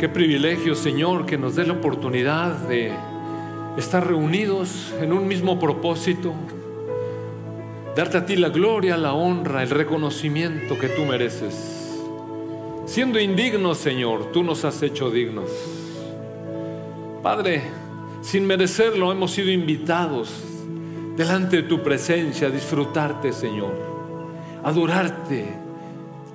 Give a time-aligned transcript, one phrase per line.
[0.00, 2.90] Qué privilegio, Señor, que nos dé la oportunidad de
[3.76, 6.32] estar reunidos en un mismo propósito,
[7.94, 11.98] darte a ti la gloria, la honra, el reconocimiento que tú mereces.
[12.86, 15.50] Siendo indignos, Señor, tú nos has hecho dignos.
[17.22, 17.60] Padre,
[18.22, 20.32] sin merecerlo hemos sido invitados
[21.14, 23.74] delante de tu presencia a disfrutarte, Señor,
[24.64, 25.59] a adorarte,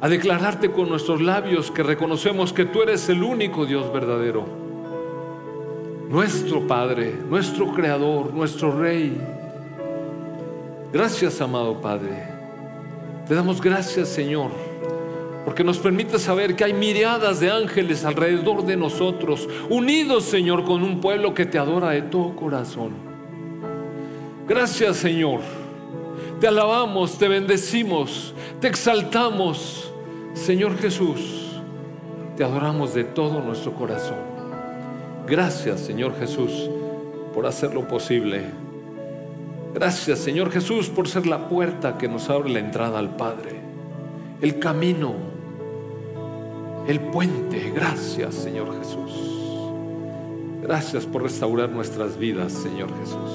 [0.06, 4.46] a declararte con nuestros labios que reconocemos que tú eres el único Dios verdadero,
[6.08, 9.20] nuestro Padre, nuestro Creador, nuestro Rey.
[10.94, 12.24] Gracias, amado Padre.
[13.28, 14.52] Te damos gracias, Señor
[15.44, 20.84] porque nos permite saber que hay miriadas de ángeles alrededor de nosotros, unidos, Señor, con
[20.84, 22.94] un pueblo que te adora de todo corazón.
[24.48, 25.42] Gracias, Señor.
[26.40, 29.92] Te alabamos, te bendecimos, te exaltamos,
[30.36, 31.60] Señor Jesús.
[32.38, 34.20] Te adoramos de todo nuestro corazón.
[35.26, 36.70] Gracias, Señor Jesús,
[37.34, 38.44] por hacerlo posible.
[39.74, 43.60] Gracias, Señor Jesús, por ser la puerta que nos abre la entrada al Padre,
[44.42, 45.14] el camino
[46.88, 47.72] el puente.
[47.74, 49.12] Gracias, Señor Jesús.
[50.62, 53.32] Gracias por restaurar nuestras vidas, Señor Jesús.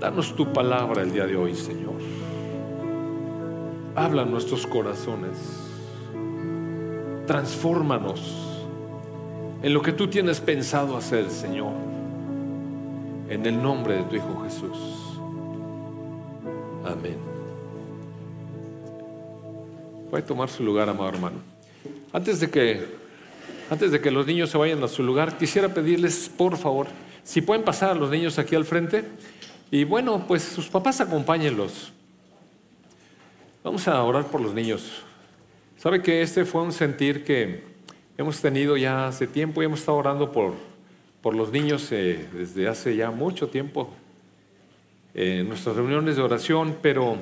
[0.00, 2.17] Danos tu palabra el día de hoy, Señor.
[3.98, 5.36] Habla nuestros corazones.
[7.26, 8.20] Transfórmanos
[9.60, 11.72] en lo que tú tienes pensado hacer, Señor.
[13.28, 14.78] En el nombre de tu Hijo Jesús.
[16.84, 17.16] Amén.
[20.10, 21.38] Puede tomar su lugar, amado hermano.
[22.12, 22.86] Antes de que,
[23.68, 26.86] antes de que los niños se vayan a su lugar, quisiera pedirles, por favor,
[27.24, 29.04] si pueden pasar a los niños aquí al frente.
[29.72, 31.92] Y bueno, pues sus papás acompáñenlos.
[33.62, 35.02] Vamos a orar por los niños.
[35.76, 37.62] Sabe que este fue un sentir que
[38.16, 40.54] hemos tenido ya hace tiempo y hemos estado orando por,
[41.22, 43.90] por los niños eh, desde hace ya mucho tiempo
[45.14, 47.18] en nuestras reuniones de oración, pero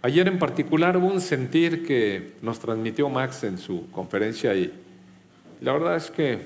[0.00, 4.72] Ayer en particular hubo un sentir que nos transmitió Max en su conferencia y
[5.60, 6.38] la verdad es que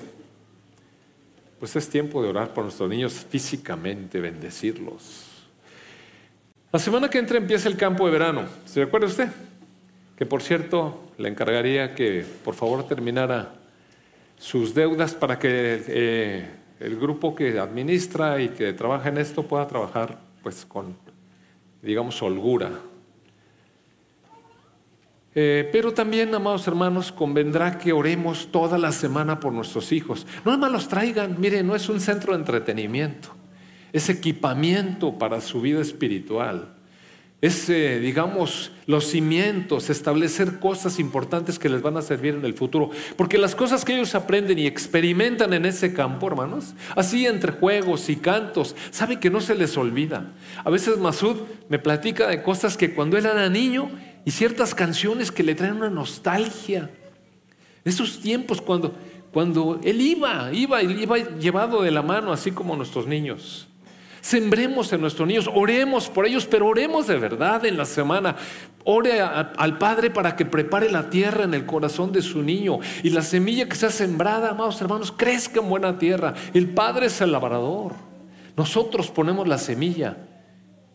[1.59, 5.32] pues es tiempo de orar por nuestros niños físicamente, bendecirlos.
[6.73, 8.45] La semana que entra empieza el campo de verano.
[8.65, 9.29] ¿Se recuerda usted?
[10.17, 13.53] Que por cierto le encargaría que por favor terminara
[14.39, 19.67] sus deudas para que eh, el grupo que administra y que trabaja en esto pueda
[19.67, 20.97] trabajar pues con,
[21.83, 22.71] digamos, holgura,
[25.35, 30.25] eh, pero también, amados hermanos, convendrá que oremos toda la semana por nuestros hijos.
[30.43, 33.29] No nada más los traigan, mire, no es un centro de entretenimiento,
[33.93, 36.75] es equipamiento para su vida espiritual.
[37.39, 42.53] Es, eh, digamos, los cimientos, establecer cosas importantes que les van a servir en el
[42.53, 42.89] futuro.
[43.17, 48.09] Porque las cosas que ellos aprenden y experimentan en ese campo, hermanos, así entre juegos
[48.09, 50.33] y cantos, sabe que no se les olvida.
[50.63, 51.37] A veces Masud
[51.69, 53.89] me platica de cosas que cuando él era niño,
[54.25, 56.89] y ciertas canciones que le traen una nostalgia.
[57.83, 58.93] Esos tiempos cuando,
[59.31, 63.67] cuando él iba, iba, iba llevado de la mano, así como nuestros niños.
[64.23, 68.37] Sembremos en nuestros niños, oremos por ellos, pero oremos de verdad en la semana.
[68.85, 73.09] Ore al Padre para que prepare la tierra en el corazón de su niño y
[73.09, 76.33] la semilla que sea sembrada, amados hermanos, crezca en buena tierra.
[76.53, 77.95] El Padre es el labrador.
[78.55, 80.15] Nosotros ponemos la semilla,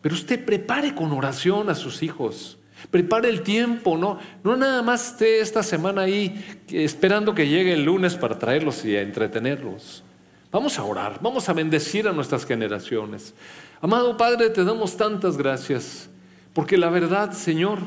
[0.01, 2.57] pero usted prepare con oración a sus hijos.
[2.89, 4.17] Prepare el tiempo, ¿no?
[4.43, 8.95] No nada más esté esta semana ahí esperando que llegue el lunes para traerlos y
[8.95, 10.03] entretenerlos.
[10.51, 13.35] Vamos a orar, vamos a bendecir a nuestras generaciones.
[13.81, 16.09] Amado Padre, te damos tantas gracias,
[16.53, 17.79] porque la verdad, Señor,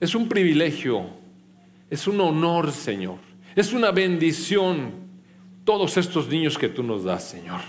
[0.00, 1.06] es un privilegio,
[1.88, 3.18] es un honor, Señor,
[3.54, 4.90] es una bendición
[5.64, 7.60] todos estos niños que tú nos das, Señor.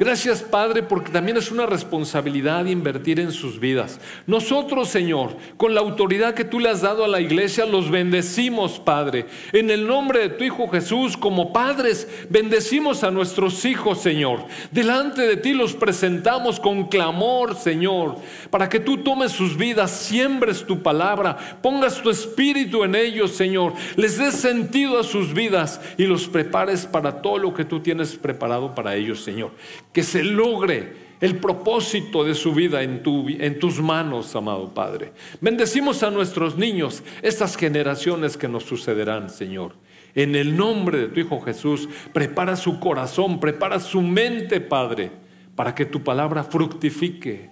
[0.00, 4.00] Gracias, Padre, porque también es una responsabilidad invertir en sus vidas.
[4.26, 8.78] Nosotros, Señor, con la autoridad que tú le has dado a la iglesia, los bendecimos,
[8.80, 9.26] Padre.
[9.52, 14.46] En el nombre de tu Hijo Jesús, como padres, bendecimos a nuestros hijos, Señor.
[14.70, 18.16] Delante de ti los presentamos con clamor, Señor,
[18.48, 23.74] para que tú tomes sus vidas, siembres tu palabra, pongas tu espíritu en ellos, Señor.
[23.96, 28.16] Les des sentido a sus vidas y los prepares para todo lo que tú tienes
[28.16, 29.50] preparado para ellos, Señor
[29.92, 35.12] que se logre el propósito de su vida en, tus manos, amado Padre.
[35.40, 39.74] Bendecimos a nuestros niños, estas generaciones que nos sucederán, Señor.
[40.14, 45.12] En el nombre de tu Hijo Jesús, prepara su corazón, prepara su mente, Padre,
[45.54, 47.50] para que tu palabra fructifique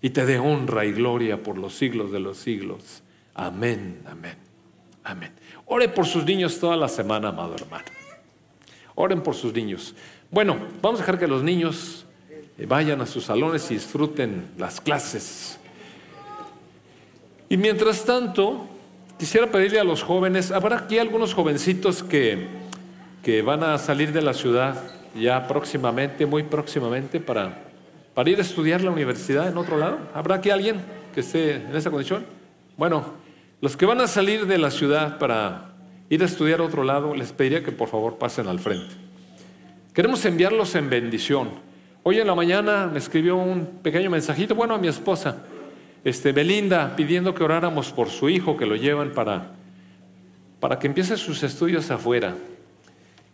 [0.00, 3.02] y te dé honra y gloria por los siglos de los siglos.
[3.34, 4.36] Amén, amén.
[5.04, 5.32] Amén.
[5.66, 7.84] Ore por sus niños toda la semana, amado hermano.
[8.96, 9.94] Oren por sus niños.
[10.30, 12.04] Bueno, vamos a dejar que los niños
[12.58, 15.58] eh, vayan a sus salones y disfruten las clases.
[17.48, 18.66] Y mientras tanto,
[19.18, 22.48] quisiera pedirle a los jóvenes, habrá aquí algunos jovencitos que,
[23.22, 24.82] que van a salir de la ciudad
[25.14, 27.62] ya próximamente, muy próximamente, para,
[28.12, 29.98] para ir a estudiar la universidad en otro lado.
[30.12, 30.80] ¿Habrá aquí alguien
[31.14, 32.26] que esté en esa condición?
[32.76, 33.04] Bueno,
[33.60, 35.76] los que van a salir de la ciudad para
[36.10, 39.05] ir a estudiar a otro lado, les pediría que por favor pasen al frente.
[39.96, 41.48] Queremos enviarlos en bendición.
[42.02, 45.38] Hoy en la mañana me escribió un pequeño mensajito, bueno, a mi esposa,
[46.04, 49.52] este, Belinda, pidiendo que oráramos por su hijo, que lo llevan para,
[50.60, 52.36] para que empiece sus estudios afuera.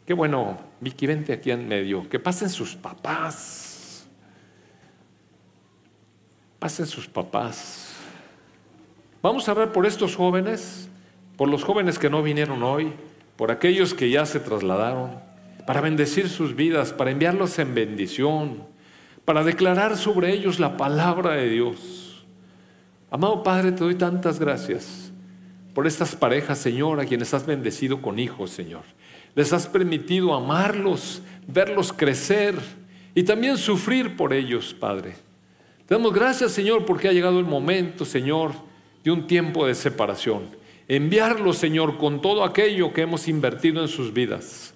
[0.07, 4.07] Qué bueno, Vicky, vente aquí en medio, que pasen sus papás.
[6.61, 7.97] Pasen sus papás.
[9.21, 10.89] Vamos a ver por estos jóvenes,
[11.37, 12.93] por los jóvenes que no vinieron hoy,
[13.35, 15.32] por aquellos que ya se trasladaron,
[15.67, 18.65] para bendecir sus vidas, para enviarlos en bendición,
[19.25, 22.25] para declarar sobre ellos la palabra de Dios.
[23.11, 25.13] Amado Padre, te doy tantas gracias
[25.75, 28.83] por estas parejas, Señor, a quienes has bendecido con hijos, Señor.
[29.35, 32.55] Les has permitido amarlos, verlos crecer
[33.15, 35.15] y también sufrir por ellos, Padre.
[35.87, 38.53] Te damos gracias, Señor, porque ha llegado el momento, Señor,
[39.03, 40.43] de un tiempo de separación.
[40.89, 44.75] Enviarlos, Señor, con todo aquello que hemos invertido en sus vidas.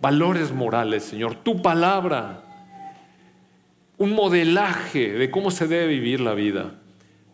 [0.00, 2.42] Valores morales, Señor, tu palabra,
[3.98, 6.72] un modelaje de cómo se debe vivir la vida.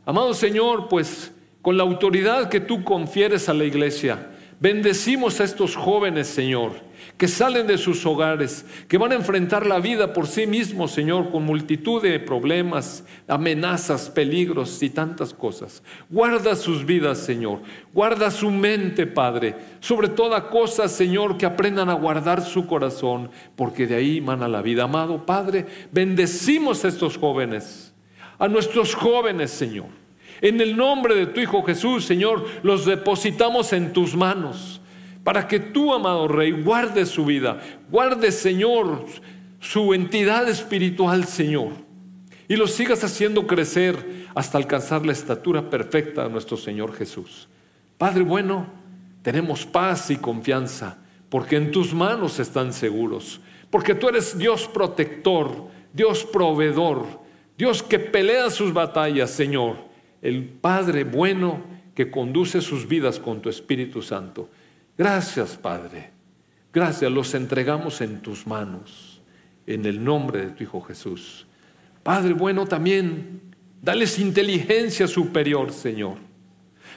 [0.04, 1.32] Amado Señor, pues
[1.62, 6.72] con la autoridad que tú confieres a la iglesia, Bendecimos a estos jóvenes, Señor,
[7.18, 11.30] que salen de sus hogares, que van a enfrentar la vida por sí mismos, Señor,
[11.30, 15.82] con multitud de problemas, amenazas, peligros y tantas cosas.
[16.08, 17.60] Guarda sus vidas, Señor.
[17.92, 19.56] Guarda su mente, Padre.
[19.80, 24.62] Sobre toda cosa, Señor, que aprendan a guardar su corazón, porque de ahí mana la
[24.62, 24.84] vida.
[24.84, 27.92] Amado Padre, bendecimos a estos jóvenes,
[28.38, 30.05] a nuestros jóvenes, Señor.
[30.40, 34.80] En el nombre de tu Hijo Jesús, Señor, los depositamos en tus manos
[35.24, 37.60] para que tú, amado Rey, guardes su vida,
[37.90, 39.06] guardes, Señor,
[39.58, 41.72] su entidad espiritual, Señor,
[42.46, 47.48] y los sigas haciendo crecer hasta alcanzar la estatura perfecta de nuestro Señor Jesús.
[47.98, 48.66] Padre bueno,
[49.22, 50.98] tenemos paz y confianza,
[51.28, 57.04] porque en tus manos están seguros, porque tú eres Dios protector, Dios proveedor,
[57.58, 59.85] Dios que pelea sus batallas, Señor
[60.22, 61.62] el Padre bueno
[61.94, 64.50] que conduce sus vidas con tu Espíritu Santo.
[64.96, 66.10] Gracias, Padre.
[66.72, 69.22] Gracias, los entregamos en tus manos,
[69.66, 71.46] en el nombre de tu Hijo Jesús.
[72.02, 73.40] Padre bueno, también
[73.80, 76.18] dales inteligencia superior, Señor.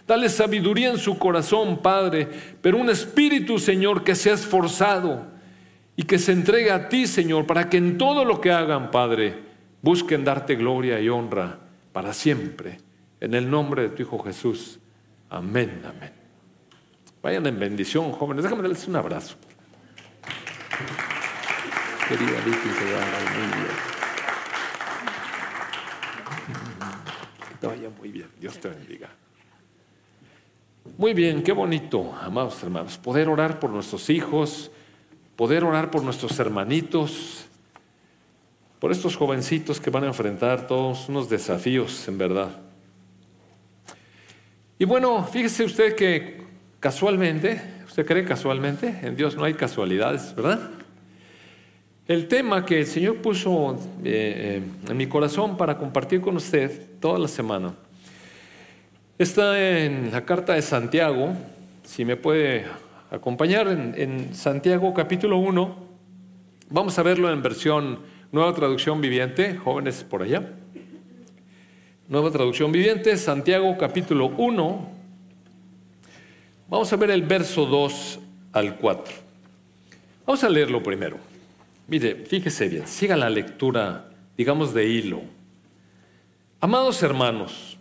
[0.06, 2.28] Dale sabiduría en su corazón, Padre,
[2.62, 5.28] pero un espíritu, Señor, que sea esforzado
[5.96, 9.36] y que se entregue a ti, Señor, para que en todo lo que hagan, Padre,
[9.82, 11.60] busquen darte gloria y honra
[11.94, 12.89] para siempre.
[13.22, 14.80] En el nombre de tu Hijo Jesús.
[15.30, 16.12] Amén, amén.
[17.22, 18.44] Vayan en bendición, jóvenes.
[18.44, 19.36] Déjame darles un abrazo.
[22.08, 22.86] Querida Vicky, que
[23.38, 23.90] muy bien.
[27.62, 28.28] Vaya muy bien.
[28.40, 29.10] Dios te bendiga.
[30.98, 34.72] Muy bien, qué bonito, amados hermanos, poder orar por nuestros hijos,
[35.36, 37.46] poder orar por nuestros hermanitos,
[38.80, 42.69] por estos jovencitos que van a enfrentar todos unos desafíos, en verdad.
[44.80, 46.42] Y bueno, fíjese usted que
[46.80, 50.72] casualmente, usted cree casualmente, en Dios no hay casualidades, ¿verdad?
[52.08, 56.98] El tema que el Señor puso eh, eh, en mi corazón para compartir con usted
[57.00, 57.76] toda la semana
[59.20, 61.34] está en la carta de Santiago,
[61.84, 62.66] si me puede
[63.12, 65.76] acompañar en, en Santiago capítulo 1,
[66.70, 68.00] vamos a verlo en versión
[68.32, 70.54] nueva traducción viviente, jóvenes por allá.
[72.10, 74.90] Nueva traducción viviente, Santiago capítulo 1.
[76.68, 78.20] Vamos a ver el verso 2
[78.52, 79.14] al 4.
[80.26, 81.18] Vamos a leerlo primero.
[81.88, 85.22] Mire, fíjese bien, siga la lectura, digamos, de hilo.
[86.60, 87.78] Amados hermanos,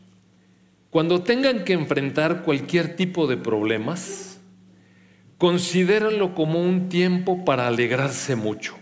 [0.91, 4.39] cuando tengan que enfrentar cualquier tipo de problemas,
[5.39, 8.77] considérenlo como un tiempo para alegrarse mucho.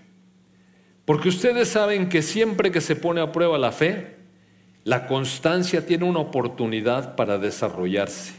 [1.05, 4.16] Porque ustedes saben que siempre que se pone a prueba la fe,
[4.87, 8.35] la constancia tiene una oportunidad para desarrollarse.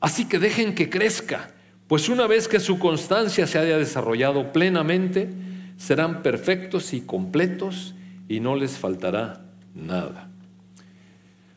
[0.00, 1.50] Así que dejen que crezca,
[1.88, 5.30] pues una vez que su constancia se haya desarrollado plenamente,
[5.78, 7.94] serán perfectos y completos
[8.28, 10.28] y no les faltará nada.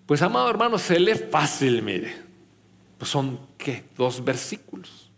[0.06, 2.16] Pues amado hermano, se lee fácil, mire.
[2.98, 3.84] Pues son, ¿qué?
[3.98, 5.12] Dos versículos.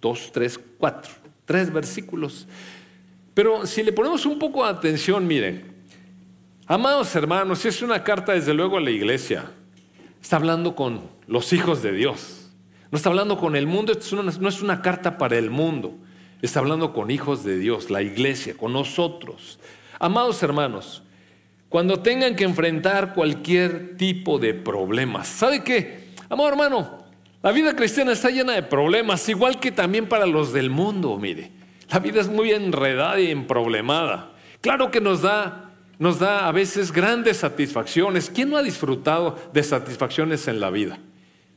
[0.00, 1.14] Dos, tres, cuatro.
[1.44, 2.46] Tres versículos.
[3.34, 5.71] Pero si le ponemos un poco de atención, miren,
[6.74, 9.44] amados hermanos, es una carta desde luego a la iglesia.
[10.22, 12.50] Está hablando con los hijos de Dios.
[12.90, 13.92] No está hablando con el mundo,
[14.40, 15.94] no es una carta para el mundo.
[16.40, 19.58] Está hablando con hijos de Dios, la iglesia, con nosotros.
[19.98, 21.02] Amados hermanos,
[21.68, 26.08] cuando tengan que enfrentar cualquier tipo de problemas, ¿sabe qué?
[26.28, 27.04] Amado hermano,
[27.42, 31.50] la vida cristiana está llena de problemas, igual que también para los del mundo, mire.
[31.90, 34.30] La vida es muy enredada y emproblemada.
[34.62, 35.61] Claro que nos da,
[36.02, 38.28] nos da a veces grandes satisfacciones.
[38.28, 40.98] ¿Quién no ha disfrutado de satisfacciones en la vida?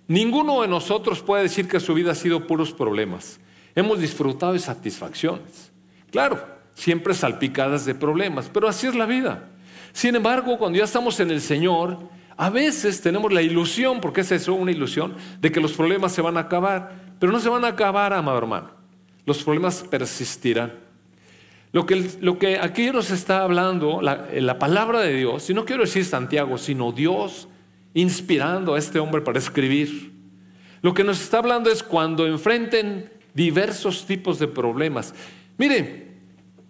[0.07, 3.39] Ninguno de nosotros puede decir que su vida ha sido puros problemas.
[3.73, 5.71] Hemos disfrutado de satisfacciones.
[6.11, 9.49] Claro, siempre salpicadas de problemas, pero así es la vida.
[9.93, 11.97] Sin embargo, cuando ya estamos en el Señor,
[12.37, 16.21] a veces tenemos la ilusión, porque es eso, una ilusión, de que los problemas se
[16.21, 18.69] van a acabar, pero no se van a acabar, amado hermano.
[19.25, 20.84] Los problemas persistirán.
[21.75, 25.65] Lo que, lo que aquí nos está hablando, la, la palabra de Dios, y no
[25.65, 27.49] quiero decir Santiago, sino Dios
[27.93, 30.13] inspirando a este hombre para escribir.
[30.81, 35.13] Lo que nos está hablando es cuando enfrenten diversos tipos de problemas.
[35.57, 36.13] Mire,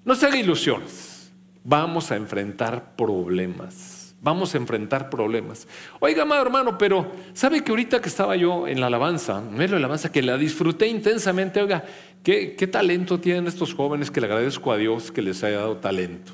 [0.03, 1.31] no se haga ilusiones.
[1.63, 4.15] Vamos a enfrentar problemas.
[4.21, 5.67] Vamos a enfrentar problemas.
[5.99, 9.77] Oiga, amado hermano, pero ¿sabe que ahorita que estaba yo en la alabanza, en la
[9.77, 11.83] alabanza, que la disfruté intensamente, oiga,
[12.25, 16.33] ¿qué, talento tienen estos jóvenes que le agradezco a Dios que les haya dado talento?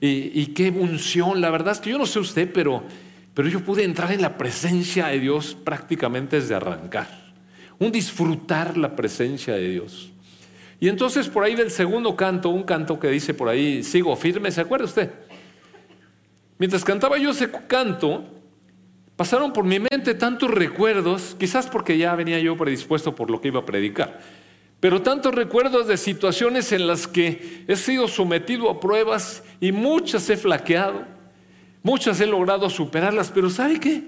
[0.00, 2.84] Y, y qué unción, la verdad es que yo no sé usted, pero
[3.36, 7.06] pero yo pude entrar en la presencia de Dios prácticamente desde arrancar.
[7.78, 10.10] Un disfrutar la presencia de Dios.
[10.80, 14.50] Y entonces por ahí del segundo canto, un canto que dice por ahí, sigo firme,
[14.50, 15.10] ¿se acuerda usted?
[16.56, 18.24] Mientras cantaba yo ese canto,
[19.16, 23.48] pasaron por mi mente tantos recuerdos, quizás porque ya venía yo predispuesto por lo que
[23.48, 24.18] iba a predicar,
[24.80, 30.28] pero tantos recuerdos de situaciones en las que he sido sometido a pruebas y muchas
[30.30, 31.16] he flaqueado
[31.86, 34.02] Muchas he logrado superarlas, pero ¿sabe qué?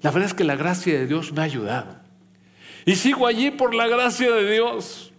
[0.00, 2.00] La verdad es que la gracia de Dios me ha ayudado.
[2.84, 5.12] Y sigo allí por la gracia de Dios.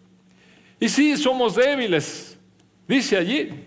[0.77, 2.37] Y sí, somos débiles,
[2.85, 3.63] dice allí.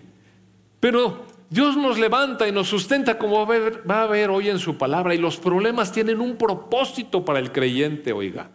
[0.78, 5.14] Pero Dios nos levanta y nos sustenta como va a ver hoy en su palabra.
[5.14, 8.50] Y los problemas tienen un propósito para el creyente, oiga.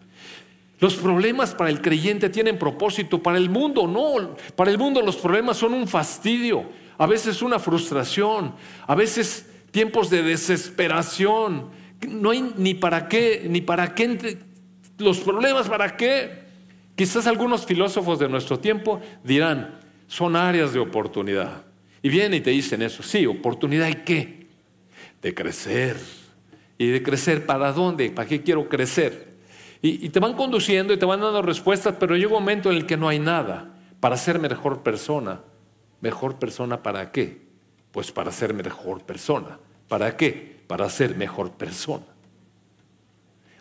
[0.79, 4.35] Los problemas para el creyente tienen propósito, para el mundo no.
[4.55, 8.53] Para el mundo los problemas son un fastidio, a veces una frustración,
[8.87, 11.69] a veces tiempos de desesperación.
[12.07, 14.37] No hay ni para qué, ni para qué,
[14.97, 16.47] los problemas para qué.
[16.95, 21.63] Quizás algunos filósofos de nuestro tiempo dirán, son áreas de oportunidad.
[22.01, 24.47] Y vienen y te dicen eso, sí, oportunidad y qué?
[25.21, 25.97] De crecer.
[26.77, 28.09] ¿Y de crecer para dónde?
[28.09, 29.28] ¿Para qué quiero crecer?
[29.81, 32.85] Y, te van conduciendo y te van dando respuestas, pero llega un momento en el
[32.85, 35.41] que no hay nada para ser mejor persona.
[36.01, 37.41] ¿Mejor persona para qué?
[37.91, 39.57] Pues para ser mejor persona.
[39.87, 40.59] ¿Para qué?
[40.67, 42.05] Para ser mejor persona.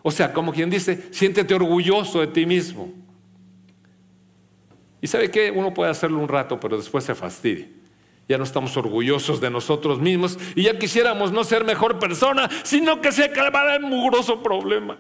[0.02, 2.92] O sea, como quien dice, siéntete orgulloso de ti mismo.
[5.00, 7.68] Y sabe qué, uno puede hacerlo un rato, pero después se fastidia.
[8.28, 13.00] Ya no estamos orgullosos de nosotros mismos y ya quisiéramos no ser mejor persona, sino
[13.00, 14.98] que se acabara el mugroso problema.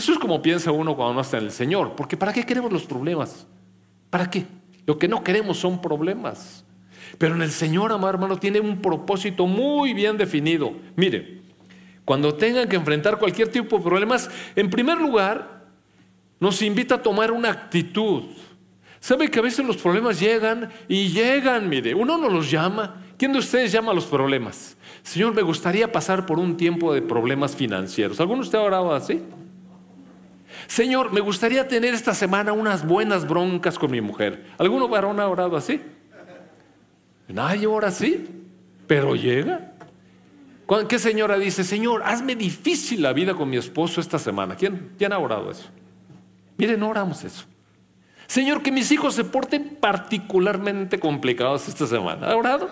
[0.00, 1.94] Eso es como piensa uno cuando no está en el Señor.
[1.94, 3.46] Porque ¿para qué queremos los problemas?
[4.08, 4.46] ¿Para qué?
[4.86, 6.64] Lo que no queremos son problemas.
[7.18, 10.72] Pero en el Señor, amado hermano, tiene un propósito muy bien definido.
[10.96, 11.42] Mire,
[12.06, 15.66] cuando tengan que enfrentar cualquier tipo de problemas, en primer lugar,
[16.38, 18.22] nos invita a tomar una actitud.
[19.00, 21.68] ¿Sabe que a veces los problemas llegan y llegan?
[21.68, 23.04] Mire, uno no los llama.
[23.18, 24.78] ¿Quién de ustedes llama a los problemas?
[25.02, 28.18] Señor, me gustaría pasar por un tiempo de problemas financieros.
[28.18, 29.22] ¿Alguno de ha orado así?
[30.66, 34.46] Señor, me gustaría tener esta semana unas buenas broncas con mi mujer.
[34.58, 35.80] ¿Alguno varón ha orado así?
[37.28, 38.26] Nadie ora así,
[38.86, 39.72] pero llega.
[40.88, 44.56] ¿Qué señora dice, Señor, hazme difícil la vida con mi esposo esta semana?
[44.56, 45.68] ¿Quién, ha orado eso?
[46.56, 47.44] Miren, no oramos eso.
[48.26, 52.28] Señor, que mis hijos se porten particularmente complicados esta semana.
[52.28, 52.68] ¿Ha orado?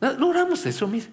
[0.00, 1.06] No oramos eso, mire.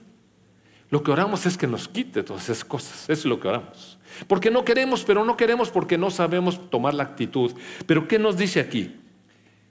[0.89, 3.03] Lo que oramos es que nos quite todas esas cosas.
[3.03, 3.99] Eso es lo que oramos.
[4.27, 7.51] Porque no queremos, pero no queremos porque no sabemos tomar la actitud.
[7.85, 8.95] Pero ¿qué nos dice aquí?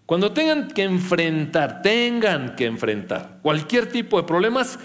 [0.06, 4.78] Cuando tengan que enfrentar, tengan que enfrentar cualquier tipo de problemas,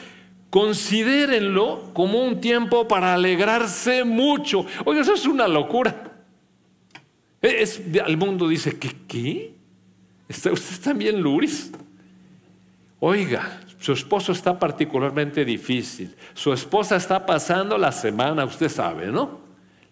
[0.49, 4.65] considérenlo como un tiempo para alegrarse mucho.
[4.83, 6.11] Oye, eso es una locura.
[7.41, 8.91] Es, al mundo dice, ¿qué?
[9.07, 9.55] ¿Qué?
[10.27, 11.71] ¿Está, ¿Usted también Luris?
[12.99, 16.15] Oiga, su esposo está particularmente difícil.
[16.33, 19.42] Su esposa está pasando la semana, usted sabe, ¿no?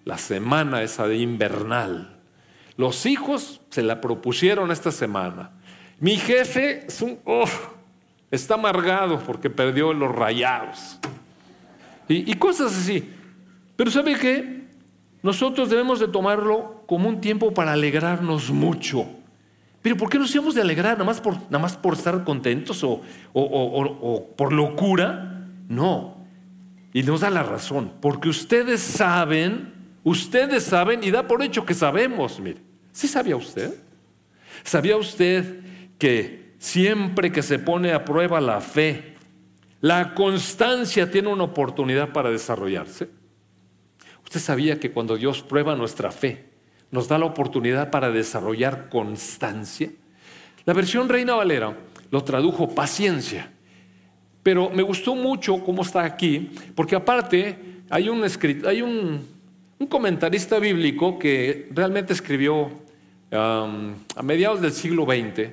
[0.05, 2.17] La semana esa de invernal.
[2.77, 5.51] Los hijos se la propusieron esta semana.
[5.99, 7.45] Mi jefe es un, oh,
[8.31, 10.97] está amargado porque perdió los rayados.
[12.07, 13.09] Y, cosas así.
[13.77, 14.65] Pero ¿sabe qué?
[15.23, 19.05] Nosotros debemos de tomarlo como un tiempo para alegrarnos mucho.
[19.81, 20.93] Pero ¿por qué nos íbamos de alegrar?
[20.93, 23.01] ¿Nada más por, nada más por estar contentos o,
[23.33, 25.47] o por locura?
[25.69, 26.17] No.
[26.93, 27.93] Y nos da la razón.
[28.01, 32.39] Porque ustedes saben, ustedes saben y da por hecho que sabemos.
[32.39, 33.73] Mire, ¿sí sabía usted?
[34.63, 35.61] ¿Sabía usted
[35.97, 39.15] que siempre que se pone a prueba la fe,
[39.79, 43.09] la constancia tiene una oportunidad para desarrollarse?
[44.23, 46.45] ¿Usted sabía que cuando Dios prueba nuestra fe,
[46.91, 49.91] nos da la oportunidad para desarrollar constancia?
[50.65, 51.75] La versión Reina Valera
[52.11, 53.51] lo tradujo paciencia.
[54.43, 58.23] Pero me gustó mucho cómo está aquí, porque aparte hay un,
[58.65, 59.27] hay un,
[59.87, 62.69] comentarista bíblico que realmente escribió
[63.31, 65.49] a mediados del siglo XX,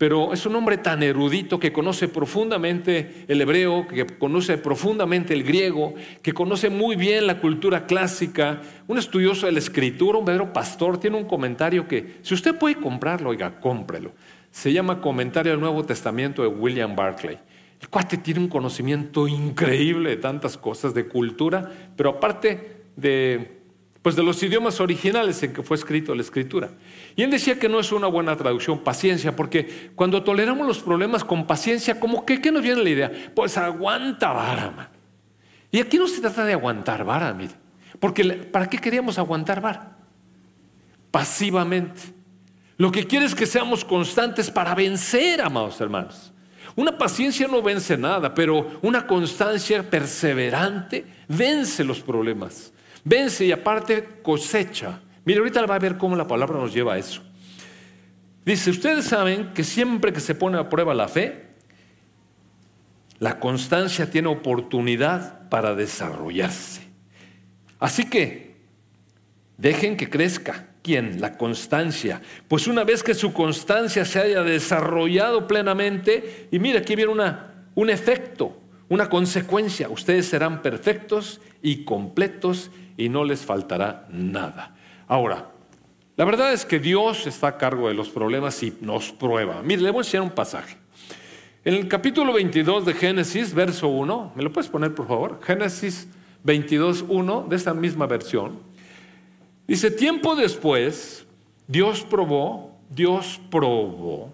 [0.00, 5.44] pero es un hombre tan erudito que conoce profundamente el hebreo, que conoce profundamente el
[5.44, 10.54] griego, que conoce muy bien la cultura clásica, un estudioso de la escritura, un verdadero
[10.54, 14.12] pastor, tiene un comentario que, si usted puede comprarlo, oiga, cómprelo.
[14.50, 17.38] Se llama Comentario del Nuevo Testamento de William Barclay.
[17.78, 23.59] El cuate tiene un conocimiento increíble de tantas cosas, de cultura, pero aparte de,
[24.02, 26.70] pues de los idiomas originales en que fue escrito la escritura.
[27.16, 31.22] Y él decía que no es una buena traducción, paciencia, porque cuando toleramos los problemas
[31.22, 33.12] con paciencia, ¿cómo que, ¿qué nos viene la idea?
[33.34, 34.88] Pues aguanta vara, man.
[35.70, 37.54] Y aquí no se trata de aguantar vara, mire.
[37.98, 39.98] Porque ¿para qué queríamos aguantar vara?
[41.10, 42.00] Pasivamente.
[42.78, 46.32] Lo que quiere es que seamos constantes para vencer, amados hermanos.
[46.74, 52.72] Una paciencia no vence nada, pero una constancia perseverante vence los problemas.
[53.04, 55.00] Vence y aparte cosecha.
[55.24, 57.22] Mire, ahorita va a ver cómo la palabra nos lleva a eso.
[58.44, 61.50] Dice, ustedes saben que siempre que se pone a prueba la fe,
[63.18, 66.82] la constancia tiene oportunidad para desarrollarse.
[67.78, 68.56] Así que
[69.56, 70.66] dejen que crezca.
[70.82, 71.20] ¿Quién?
[71.20, 72.22] La constancia.
[72.48, 77.66] Pues una vez que su constancia se haya desarrollado plenamente, y mira, aquí viene una,
[77.74, 78.58] un efecto,
[78.88, 84.76] una consecuencia, ustedes serán perfectos y completos y no les faltará nada.
[85.08, 85.50] Ahora,
[86.16, 89.62] la verdad es que Dios está a cargo de los problemas y nos prueba.
[89.62, 90.76] Mire, le voy a enseñar un pasaje.
[91.64, 95.40] En el capítulo 22 de Génesis, verso 1, ¿me lo puedes poner por favor?
[95.42, 96.08] Génesis
[96.44, 98.58] 22, 1, de esta misma versión.
[99.66, 101.26] Dice, tiempo después,
[101.66, 104.30] Dios probó, Dios probó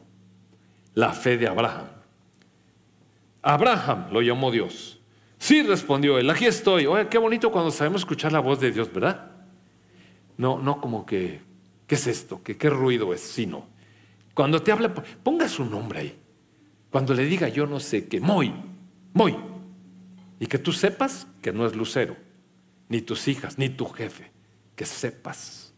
[0.95, 1.87] la fe de Abraham.
[3.43, 4.96] Abraham lo llamó Dios.
[5.39, 6.87] Sí, respondió él, aquí estoy.
[6.87, 9.31] Oye, qué bonito cuando sabemos escuchar la voz de Dios, ¿verdad?
[10.37, 11.41] No, no como que,
[11.87, 12.43] ¿qué es esto?
[12.43, 13.21] ¿Qué, qué ruido es?
[13.21, 13.67] Sino,
[14.35, 16.19] cuando te habla, ponga su nombre ahí.
[16.91, 18.53] Cuando le diga yo no sé qué, muy,
[19.13, 19.37] muy.
[20.41, 22.17] Y que tú sepas que no es Lucero,
[22.89, 24.37] ni tus hijas, ni tu jefe
[24.77, 25.73] que sepas,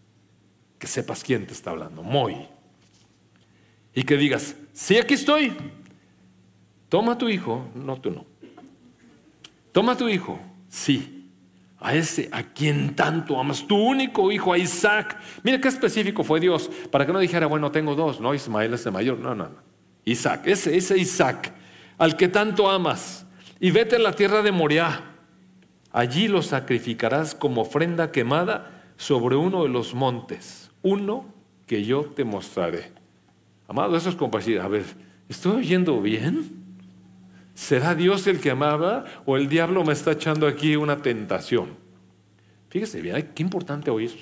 [0.79, 2.37] que sepas quién te está hablando, muy.
[3.95, 5.53] Y que digas, sí, aquí estoy.
[6.89, 8.27] Toma a tu hijo, no tú no.
[9.79, 11.31] Toma a tu hijo, sí.
[11.79, 15.17] A ese a quien tanto amas, tu único hijo, a Isaac.
[15.45, 18.85] Mira qué específico fue Dios, para que no dijera, bueno, tengo dos, no, Ismael es
[18.87, 19.63] el mayor, no, no, no.
[20.05, 21.53] Isaac, ese, ese Isaac,
[21.97, 23.25] al que tanto amas,
[23.61, 25.01] y vete a la tierra de Moriah.
[25.93, 31.33] Allí lo sacrificarás como ofrenda quemada sobre uno de los montes, uno
[31.69, 32.91] que yo te mostraré.
[33.69, 34.59] Amado, eso es compartir.
[34.59, 34.83] A ver,
[35.29, 36.58] ¿estoy oyendo bien?
[37.59, 41.71] ¿Será Dios el que amaba o el diablo me está echando aquí una tentación?
[42.69, 44.13] Fíjese bien, qué importante oír.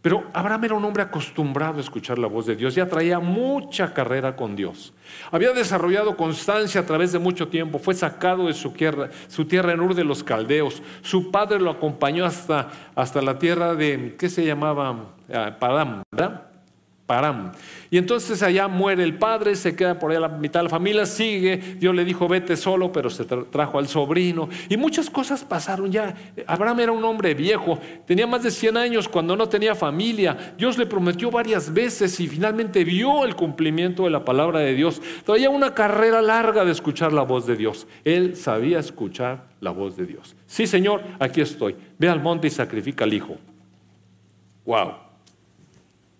[0.00, 3.92] Pero Abraham era un hombre acostumbrado a escuchar la voz de Dios, ya traía mucha
[3.92, 4.94] carrera con Dios.
[5.30, 9.72] Había desarrollado constancia a través de mucho tiempo, fue sacado de su tierra, su tierra
[9.74, 10.82] en Ur de los Caldeos.
[11.02, 15.10] Su padre lo acompañó hasta, hasta la tierra de, ¿qué se llamaba?
[15.30, 16.53] Ah, Padam, ¿verdad?
[17.06, 17.52] Param.
[17.90, 21.04] Y entonces allá muere el padre, se queda por ahí la mitad de la familia,
[21.04, 24.48] sigue, Dios le dijo vete solo, pero se trajo al sobrino.
[24.70, 26.14] Y muchas cosas pasaron ya.
[26.46, 30.54] Abraham era un hombre viejo, tenía más de 100 años cuando no tenía familia.
[30.56, 35.02] Dios le prometió varias veces y finalmente vio el cumplimiento de la palabra de Dios.
[35.26, 37.86] Traía una carrera larga de escuchar la voz de Dios.
[38.04, 40.34] Él sabía escuchar la voz de Dios.
[40.46, 41.76] Sí, Señor, aquí estoy.
[41.98, 43.36] Ve al monte y sacrifica al hijo.
[44.64, 45.03] Wow.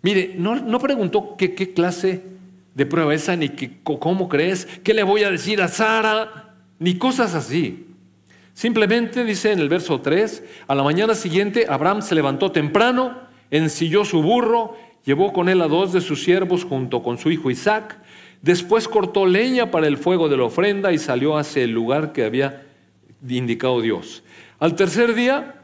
[0.04, 2.22] Mire, no, preguntó qué, clase
[2.74, 3.48] de prueba es ni
[3.82, 7.86] cómo crees, qué le voy a decir a Sara, ni cosas así.
[8.52, 13.18] Simplemente dice en el verso 3, a la mañana siguiente Abraham se levantó temprano,
[13.50, 17.50] ensilló su burro, llevó con él a dos de sus siervos junto con su hijo
[17.50, 17.98] Isaac,
[18.42, 22.26] después cortó leña para el fuego de la ofrenda y salió hacia el lugar que
[22.26, 22.66] había
[23.26, 24.22] indicado Dios.
[24.58, 25.62] Al tercer día,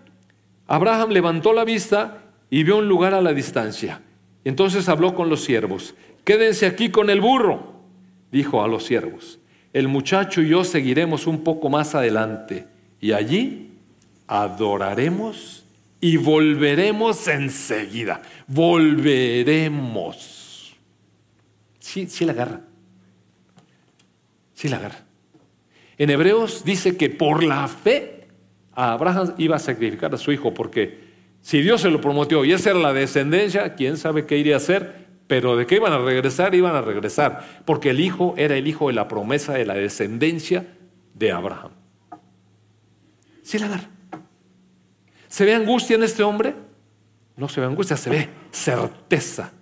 [0.66, 4.00] Abraham levantó la vista y vio un lugar a la distancia.
[4.44, 7.74] Entonces habló con los siervos, quédense aquí con el burro,
[8.32, 9.38] dijo a los siervos.
[9.72, 12.66] El muchacho y yo seguiremos un poco más adelante
[13.00, 13.70] y allí
[14.26, 15.64] adoraremos
[16.00, 18.22] y volveremos enseguida.
[18.46, 20.30] Volveremos.
[21.78, 22.62] Sí, sí la agarra.
[24.54, 25.04] Sí la agarra.
[25.98, 28.26] En Hebreos dice que por la fe
[28.72, 31.09] Abraham iba a sacrificar a su hijo porque
[31.40, 34.58] si Dios se lo prometió y esa era la descendencia, quién sabe qué iría a
[34.58, 38.66] hacer, pero de qué iban a regresar, iban a regresar, porque el hijo era el
[38.66, 40.66] hijo de la promesa de la descendencia
[41.14, 41.70] de Abraham.
[43.42, 43.88] Sí la agarra.
[45.28, 46.54] ¿Se ve angustia en este hombre?
[47.36, 49.52] No se ve angustia, se ve certeza.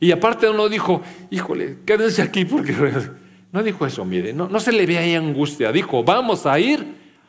[0.00, 2.74] Y aparte no dijo, híjole, quédense aquí porque...
[3.50, 5.72] No dijo eso, mire, no, no se le ve ahí angustia.
[5.72, 6.86] Dijo, vamos a ir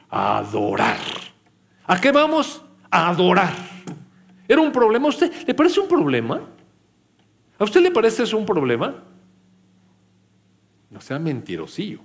[0.10, 0.98] a adorar.
[1.86, 2.62] ¿A qué vamos?
[2.92, 3.54] A adorar.
[4.50, 5.06] ¿Era un problema?
[5.06, 6.42] ¿A usted le parece un problema?
[7.58, 9.02] ¿A usted le parece eso un problema?
[10.90, 12.00] No sea mentirosillo.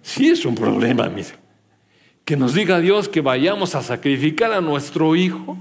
[0.00, 1.42] Sí es un problema, mire
[2.24, 5.56] que nos diga Dios que vayamos a sacrificar a nuestro hijo.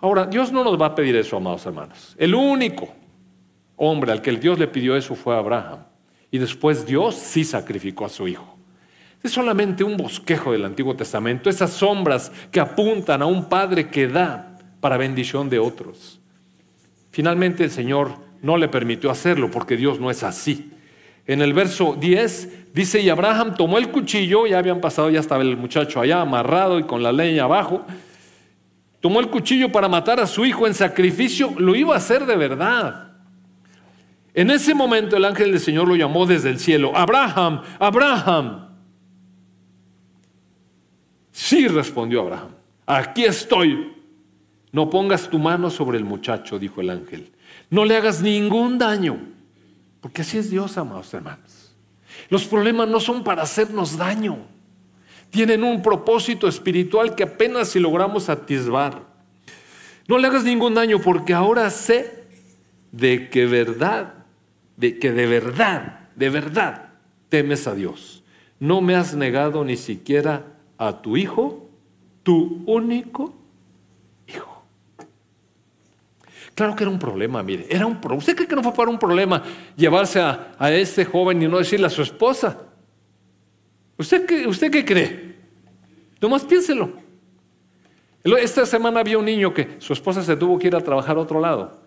[0.00, 2.14] Ahora, Dios no nos va a pedir eso, amados hermanos.
[2.18, 2.88] El único
[3.76, 5.80] hombre al que Dios le pidió eso fue Abraham.
[6.30, 8.56] Y después Dios sí sacrificó a su hijo.
[9.22, 14.06] Es solamente un bosquejo del Antiguo Testamento, esas sombras que apuntan a un Padre que
[14.06, 16.20] da para bendición de otros.
[17.10, 18.12] Finalmente el Señor
[18.42, 20.70] no le permitió hacerlo porque Dios no es así.
[21.26, 25.42] En el verso 10 dice, y Abraham tomó el cuchillo, ya habían pasado, ya estaba
[25.42, 27.84] el muchacho allá amarrado y con la leña abajo,
[29.00, 32.36] tomó el cuchillo para matar a su hijo en sacrificio, lo iba a hacer de
[32.36, 33.12] verdad.
[34.32, 38.68] En ese momento el ángel del Señor lo llamó desde el cielo, Abraham, Abraham.
[41.32, 42.50] Sí, respondió Abraham,
[42.86, 43.97] aquí estoy.
[44.72, 47.32] No pongas tu mano sobre el muchacho, dijo el ángel.
[47.70, 49.18] No le hagas ningún daño
[50.00, 51.74] porque así es Dios, amados hermanos.
[52.28, 54.38] Los problemas no son para hacernos daño.
[55.30, 59.02] Tienen un propósito espiritual que apenas si logramos atisbar.
[60.06, 62.24] No le hagas ningún daño porque ahora sé
[62.92, 64.14] de que verdad,
[64.76, 66.90] de que de verdad, de verdad
[67.28, 68.22] temes a Dios.
[68.58, 70.46] No me has negado ni siquiera
[70.78, 71.68] a tu hijo,
[72.22, 73.34] tu único
[76.58, 78.18] Claro que era un problema, mire, era un problema.
[78.18, 79.44] ¿Usted cree que no fue para un problema
[79.76, 82.62] llevarse a, este joven y no decirle a su esposa?
[83.96, 85.36] ¿Usted qué, ¿Usted qué cree?
[86.20, 86.94] Nomás piénselo.
[88.24, 91.20] Esta semana había un niño que su esposa se tuvo que ir a trabajar a
[91.20, 91.80] otro lado.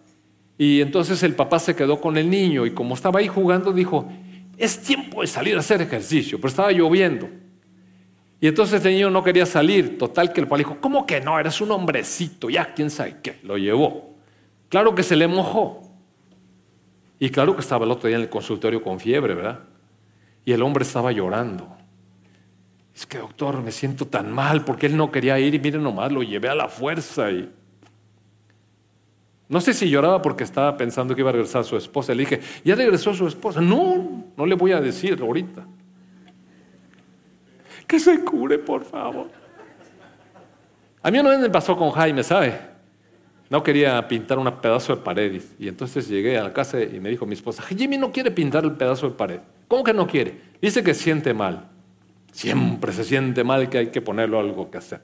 [0.57, 4.10] Y entonces el papá se quedó con el niño y como estaba ahí jugando dijo,
[4.57, 7.27] es tiempo de salir a hacer ejercicio, pero estaba lloviendo.
[8.39, 11.38] Y entonces el niño no quería salir, total que el papá dijo, ¿cómo que no?
[11.38, 14.11] Eres un hombrecito, ya quién sabe qué, lo llevó.
[14.71, 15.81] Claro que se le mojó.
[17.19, 19.60] Y claro que estaba el otro día en el consultorio con fiebre, ¿verdad?
[20.45, 21.75] Y el hombre estaba llorando.
[22.95, 26.10] Es que, doctor, me siento tan mal porque él no quería ir y miren nomás,
[26.10, 27.29] lo llevé a la fuerza.
[27.29, 27.51] Y...
[29.49, 32.15] No sé si lloraba porque estaba pensando que iba a regresar a su esposa.
[32.15, 33.60] Le dije, ¿ya regresó su esposa?
[33.60, 35.65] No, no le voy a decir ahorita.
[37.86, 39.29] Que se cure, por favor.
[41.03, 42.70] A mí una vez me pasó con Jaime, ¿sabe?
[43.51, 45.41] No quería pintar un pedazo de pared.
[45.59, 48.63] Y entonces llegué a la casa y me dijo mi esposa, Jimmy no quiere pintar
[48.63, 49.41] el pedazo de pared.
[49.67, 50.39] ¿Cómo que no quiere?
[50.61, 51.67] Dice que siente mal.
[52.31, 55.01] Siempre se siente mal que hay que ponerlo algo que hacer.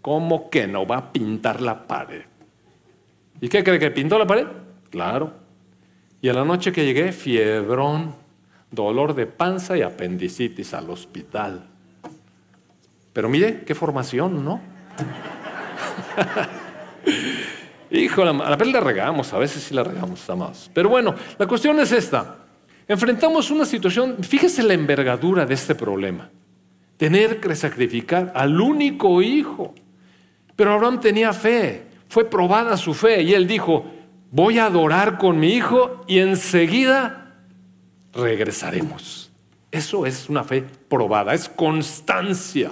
[0.00, 2.22] ¿Cómo que no va a pintar la pared?
[3.38, 4.46] ¿Y qué cree que pintó la pared?
[4.88, 5.34] Claro.
[6.22, 8.14] Y a la noche que llegué, fiebrón,
[8.70, 11.66] dolor de panza y apendicitis al hospital.
[13.12, 14.58] Pero mire, qué formación, ¿no?
[17.90, 20.70] Hijo, a la vez la regamos, a veces sí la regamos, amados.
[20.74, 22.36] Pero bueno, la cuestión es esta.
[22.86, 26.30] Enfrentamos una situación, fíjese la envergadura de este problema.
[26.96, 29.74] Tener que sacrificar al único hijo.
[30.56, 33.84] Pero Abraham tenía fe, fue probada su fe y él dijo,
[34.30, 37.36] voy a adorar con mi hijo y enseguida
[38.12, 39.30] regresaremos.
[39.70, 42.70] Eso es una fe probada, es constancia.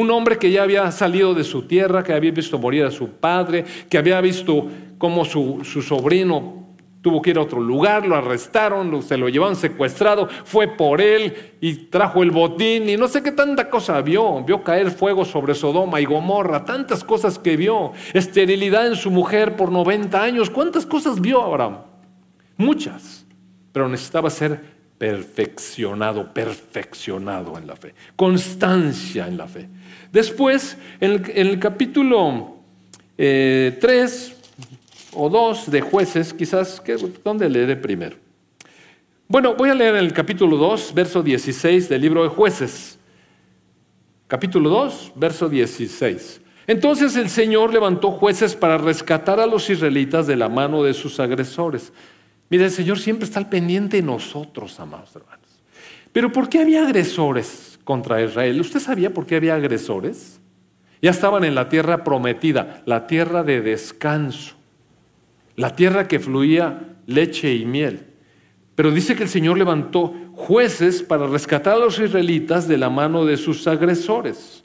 [0.00, 3.10] Un hombre que ya había salido de su tierra, que había visto morir a su
[3.10, 6.58] padre, que había visto cómo su, sobrino
[7.02, 11.34] Tuvo que ir a otro lugar, lo arrestaron, se lo llevaron secuestrado, fue por él
[11.60, 14.42] y trajo el botín y no sé qué tanta cosa vio.
[14.42, 17.92] Vio caer fuego sobre Sodoma y Gomorra, tantas cosas que vio.
[18.14, 20.48] Esterilidad en su mujer por 90 años.
[20.50, 21.78] ¿Cuántas cosas vio Abraham?
[22.56, 23.26] Muchas.
[23.72, 27.94] Pero necesitaba ser perfeccionado, perfeccionado en la fe.
[28.16, 29.66] Constancia en la fe.
[30.12, 32.58] Después, en el, capítulo
[33.16, 34.34] 3 eh,
[35.14, 36.82] o 2 de jueces, quizás,
[37.24, 38.18] ¿dónde leeré primero?
[39.26, 42.98] Bueno, voy a leer el capítulo 2, verso 16 del libro de jueces.
[44.28, 46.42] Capítulo 2, verso 16.
[46.66, 51.18] Entonces el Señor levantó jueces para rescatar a los israelitas de la mano de sus
[51.20, 51.90] agresores.
[52.50, 55.40] Mira, el Señor siempre está al pendiente de nosotros, amados hermanos.
[56.12, 57.70] Pero ¿por qué había agresores?
[57.90, 58.60] contra Israel.
[58.60, 60.40] ¿Usted sabía por qué había agresores?
[61.02, 64.54] Ya estaban en la tierra prometida, la tierra de descanso,
[65.56, 68.06] la tierra que fluía leche y miel.
[68.76, 73.24] Pero dice que el Señor levantó jueces para rescatar a los israelitas de la mano
[73.24, 74.62] de sus agresores.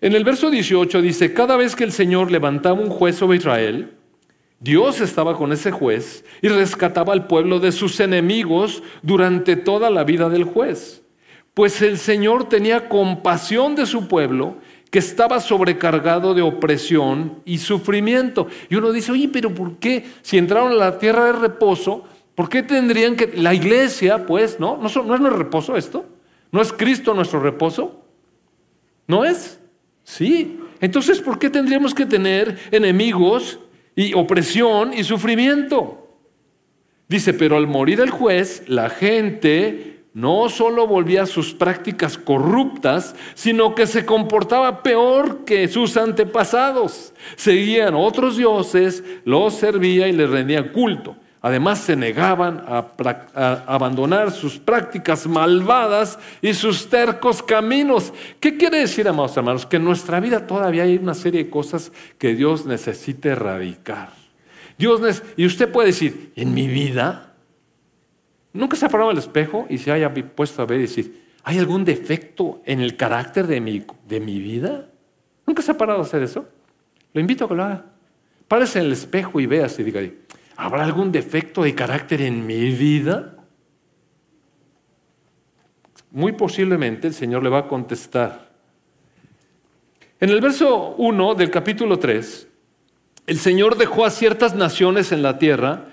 [0.00, 3.97] En el verso 18 dice, cada vez que el Señor levantaba un juez sobre Israel,
[4.60, 10.04] Dios estaba con ese juez y rescataba al pueblo de sus enemigos durante toda la
[10.04, 11.02] vida del juez.
[11.54, 14.56] Pues el Señor tenía compasión de su pueblo
[14.90, 18.48] que estaba sobrecargado de opresión y sufrimiento.
[18.68, 22.48] Y uno dice, oye, pero ¿por qué si entraron a la tierra de reposo, por
[22.48, 23.32] qué tendrían que...
[23.36, 24.76] La iglesia, pues, ¿no?
[24.76, 26.06] ¿No, es nuestro reposo esto?
[26.50, 28.00] ¿No es Cristo nuestro reposo?
[29.06, 29.60] ¿No es?
[30.04, 30.58] Sí.
[30.80, 33.58] Entonces, ¿por qué tendríamos que tener enemigos
[33.98, 36.06] y opresión y sufrimiento.
[37.08, 43.16] Dice, pero al morir el juez, la gente no solo volvía a sus prácticas corruptas,
[43.34, 47.12] sino que se comportaba peor que sus antepasados.
[47.34, 51.16] Seguían otros dioses, los servía y les rendían culto.
[51.40, 52.86] Además se negaban a,
[53.66, 58.12] abandonar sus prácticas malvadas y sus tercos caminos.
[58.40, 59.64] ¿Qué quiere decir, amados hermanos?
[59.64, 64.10] Que en nuestra vida todavía hay una serie de cosas que Dios necesita erradicar.
[64.76, 67.34] Dios y usted puede decir, en mi vida,
[68.52, 71.58] nunca se ha parado el espejo y se haya puesto a ver y decir, ¿hay
[71.58, 74.88] algún defecto en el carácter de mi, de mi vida?
[75.46, 76.46] ¿Nunca se ha parado a hacer eso?
[77.12, 77.84] Lo invito a que lo haga.
[78.48, 80.00] Párese en el espejo y veas y diga,
[80.60, 83.36] ¿Habrá algún defecto de carácter en mi vida?
[86.10, 88.50] Muy posiblemente el Señor le va a contestar.
[90.18, 92.48] En el verso 1 del capítulo 3,
[93.28, 95.84] el Señor dejó a ciertas naciones en la tierra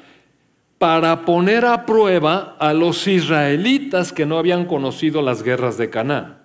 [0.79, 6.39] para poner a prueba a los israelitas que no habían conocido las guerras de Canaán.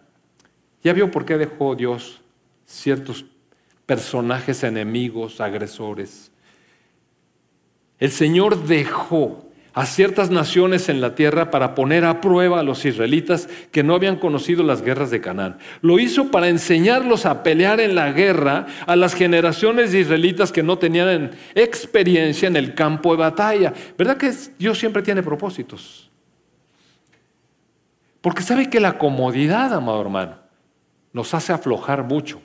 [0.84, 2.20] ¿Ya vio por qué dejó Dios
[2.66, 3.24] ciertos
[3.86, 6.29] personajes enemigos, agresores?
[8.00, 12.84] El Señor dejó a ciertas naciones en la tierra para poner a prueba a los
[12.84, 15.58] israelitas que no habían conocido las guerras de Canaán.
[15.80, 20.62] Lo hizo para enseñarlos a pelear en la guerra a las generaciones de israelitas que
[20.62, 23.72] no tenían experiencia en el campo de batalla.
[23.96, 26.10] ¿Verdad que Dios siempre tiene propósitos?
[28.20, 30.36] Porque sabe que la comodidad, amado hermano,
[31.12, 32.40] nos hace aflojar mucho.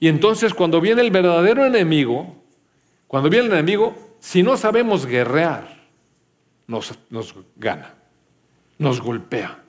[0.00, 2.34] Y entonces cuando viene el verdadero enemigo,
[3.06, 5.82] cuando viene el enemigo, si no sabemos guerrear,
[6.68, 7.92] nos, nos gana,
[8.78, 9.64] nos golpea.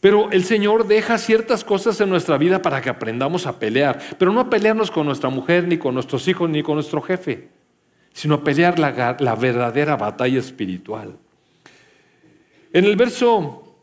[0.00, 4.32] Pero el Señor deja ciertas cosas en nuestra vida para que aprendamos a pelear, pero
[4.32, 7.50] no a pelearnos con nuestra mujer, ni con nuestros hijos, ni con nuestro jefe,
[8.12, 11.16] sino a pelear la, la verdadera batalla espiritual.
[12.72, 13.76] En el verso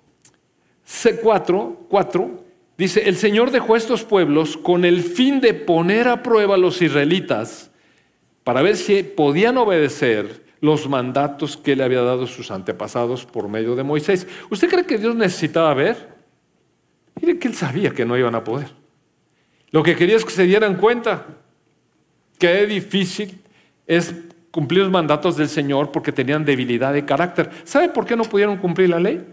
[0.86, 2.44] C4, 4,
[2.78, 6.82] dice, el Señor dejó estos pueblos con el fin de poner a prueba a los
[6.82, 7.72] israelitas
[8.46, 13.76] para ver si podían obedecer los mandatos que le había dado sus antepasados por medio
[13.76, 14.28] de Moisés.
[14.52, 16.16] ¿Usted cree que Dios necesitaba ver?
[17.20, 18.68] Mire que él sabía que no iban a poder.
[19.72, 21.26] Lo que quería es que se dieran cuenta
[22.38, 23.42] que difícil
[23.88, 24.14] es
[24.52, 27.50] cumplir los mandatos del Señor porque tenían debilidad de carácter.
[27.64, 29.26] ¿Sabe por qué no pudieron cumplir la ley?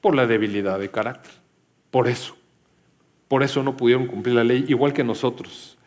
[0.00, 1.32] Por la debilidad de carácter.
[1.90, 2.34] Por eso.
[3.28, 5.77] Por eso no pudieron cumplir la ley, igual que nosotros.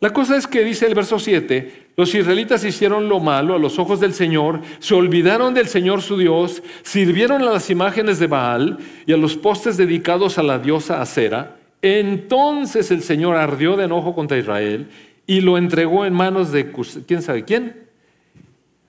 [0.00, 3.80] La cosa es que dice el verso 7, los israelitas hicieron lo malo a los
[3.80, 8.78] ojos del Señor, se olvidaron del Señor su Dios, sirvieron a las imágenes de Baal
[9.06, 11.56] y a los postes dedicados a la diosa Acera.
[11.82, 14.88] Entonces el Señor ardió de enojo contra Israel
[15.26, 16.70] y lo entregó en manos de
[17.06, 17.88] quién sabe quién,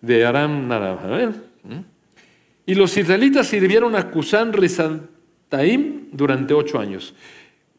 [0.02, 1.34] de Aram Narabael.
[2.68, 7.16] Y los israelitas sirvieron a Cusán Rizataim durante ocho años.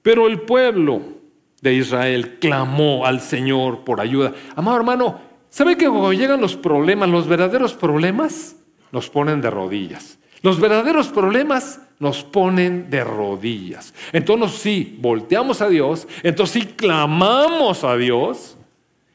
[0.03, 1.20] Pero el pueblo
[1.61, 4.33] de Israel clamó al Señor por ayuda.
[4.57, 8.57] Amado hermano, ¿Sabe que cuando llegan los problemas, los verdaderos problemas,
[8.93, 10.19] nos ponen de rodillas?
[10.43, 13.93] Los verdaderos problemas nos ponen de rodillas.
[14.13, 18.57] Entonces sí, volteamos a Dios, entonces sí clamamos a Dios.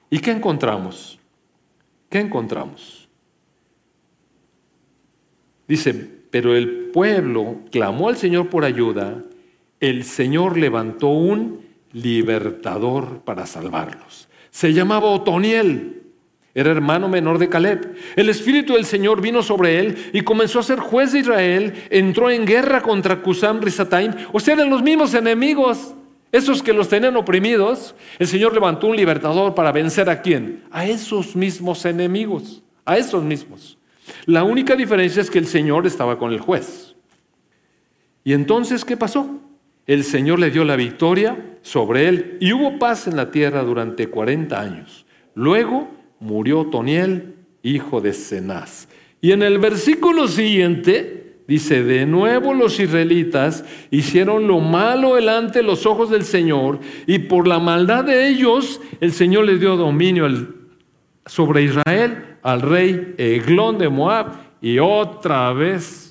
[0.09, 1.17] ¿Y qué encontramos?
[2.09, 3.07] ¿Qué encontramos?
[5.67, 5.93] Dice,
[6.29, 9.23] pero el pueblo clamó al Señor por ayuda,
[9.79, 11.64] el Señor levantó un
[11.95, 14.27] libertador para salvarlos.
[14.51, 16.05] Se llamaba Otoniel
[16.55, 17.95] era hermano menor de Caleb.
[18.15, 21.73] El Espíritu del Señor vino sobre él y comenzó a ser juez de Israel.
[21.89, 24.13] Entró en guerra contra Cusam Risataim.
[24.31, 25.93] O sea, eran los mismos enemigos,
[26.31, 27.93] esos que los tenían oprimidos.
[28.19, 30.63] El Señor levantó un libertador para vencer a quién?
[30.71, 33.77] A esos mismos enemigos, a esos mismos.
[34.25, 36.95] La única diferencia es que el Señor estaba con el juez.
[38.23, 39.41] ¿Y entonces qué pasó?
[39.87, 44.07] El Señor le dio la victoria sobre él y hubo paz en la tierra durante
[44.07, 45.05] 40 años.
[45.35, 48.87] Luego murió Toniel, hijo de Cenaz.
[49.21, 55.63] Y en el versículo siguiente dice, de nuevo los israelitas hicieron lo malo delante de
[55.63, 60.27] los ojos del Señor y por la maldad de ellos el Señor les dio dominio
[61.25, 66.04] sobre Israel al rey Eglón de Moab y otra vez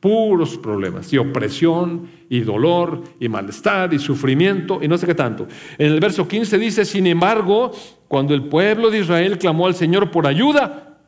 [0.00, 5.46] puros problemas y opresión y dolor y malestar y sufrimiento y no sé qué tanto.
[5.78, 7.70] En el verso 15 dice, sin embargo,
[8.08, 10.98] cuando el pueblo de Israel clamó al Señor por ayuda,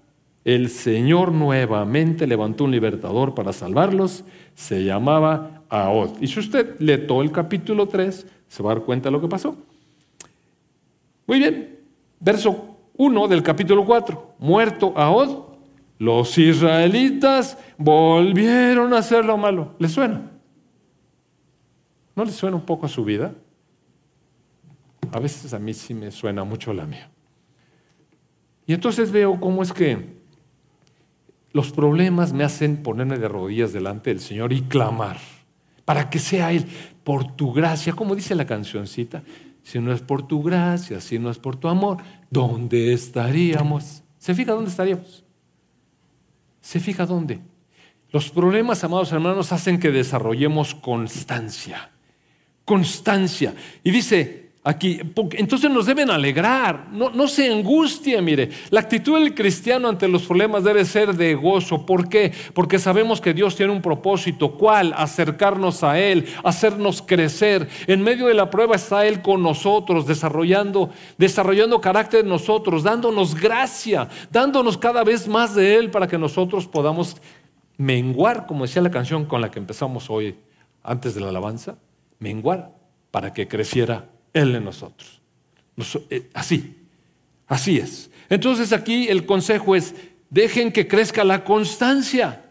[0.45, 4.25] el Señor nuevamente levantó un libertador para salvarlos.
[4.55, 6.21] Se llamaba Ahod.
[6.21, 9.21] Y si usted lee todo el capítulo 3, se va a dar cuenta de lo
[9.21, 9.57] que pasó.
[11.27, 11.79] Muy bien.
[12.19, 14.35] Verso 1 del capítulo 4.
[14.41, 15.52] Muerto Ahod,
[16.03, 19.77] los israelitas volvieron a hacer lo malo.
[19.79, 20.33] ¿Les suena?
[22.17, 23.33] ¿No les suena un poco a su vida?
[25.13, 27.09] A veces a mí sí me suena mucho la mía.
[28.67, 30.17] Y entonces veo cómo es que
[31.53, 35.19] los problemas me hacen ponerme de rodillas delante del Señor y clamar
[35.85, 36.67] para que sea Él
[37.05, 39.23] por tu gracia, como dice la cancioncita,
[39.63, 44.03] si no es por tu gracia, si no es por tu amor, ¿dónde estaríamos?
[44.19, 45.22] ¿Se fija dónde estaríamos?
[46.63, 47.41] ¿Se fija dónde?
[48.11, 51.91] Los problemas, amados hermanos, hacen que desarrollemos constancia.
[52.65, 53.55] Constancia.
[53.83, 55.01] Y dice, aquí.
[55.33, 58.51] Entonces nos deben alegrar, no, no, se angustie, mire.
[58.71, 61.85] La actitud del cristiano ante los problemas debe ser de gozo.
[61.85, 62.33] ¿Por qué?
[62.55, 64.53] Porque sabemos que Dios tiene un propósito.
[64.53, 64.95] ¿Cuál?
[64.97, 67.69] Acercarnos a Él, hacernos crecer.
[67.87, 73.35] En medio de la prueba está Él con nosotros, desarrollando, desarrollando carácter en nosotros, dándonos
[73.35, 77.17] gracia, dándonos cada vez más de Él para que nosotros podamos
[77.79, 80.37] menguar, como decía la canción con la que empezamos hoy,
[80.85, 81.79] antes de la alabanza,
[82.19, 82.71] menguar
[83.11, 85.21] para que creciera él en nosotros.
[86.11, 86.77] Eh, así,
[87.47, 88.11] así es.
[88.29, 89.95] Entonces aquí el consejo es,
[90.31, 92.45] dejen que crezca la constancia,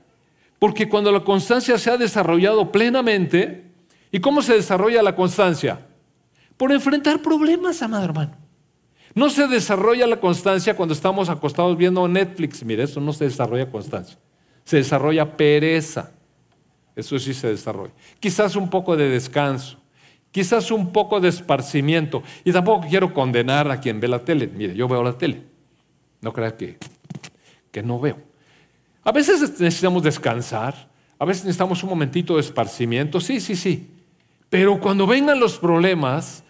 [0.59, 3.65] porque cuando la constancia se ha desarrollado plenamente,
[4.11, 5.87] ¿y cómo se desarrolla la constancia?
[6.57, 8.37] Por enfrentar problemas, amado hermano.
[9.13, 12.63] No se desarrolla la constancia cuando estamos acostados viendo Netflix.
[12.63, 14.17] Mire, eso no se desarrolla constancia.
[14.63, 16.11] Se desarrolla pereza.
[16.95, 17.91] Eso sí se desarrolla.
[18.19, 19.80] Quizás un poco de descanso
[20.31, 22.23] quizás un poco de esparcimiento.
[22.43, 24.47] Y tampoco quiero condenar a quien ve la tele.
[24.47, 25.43] Mire, yo veo la tele.
[26.21, 26.77] No crea que,
[27.71, 28.17] que no veo.
[29.03, 33.89] A veces necesitamos descansar, a veces necesitamos un momentito de esparcimiento, sí, sí, sí.
[34.49, 36.43] Pero cuando vengan los problemas,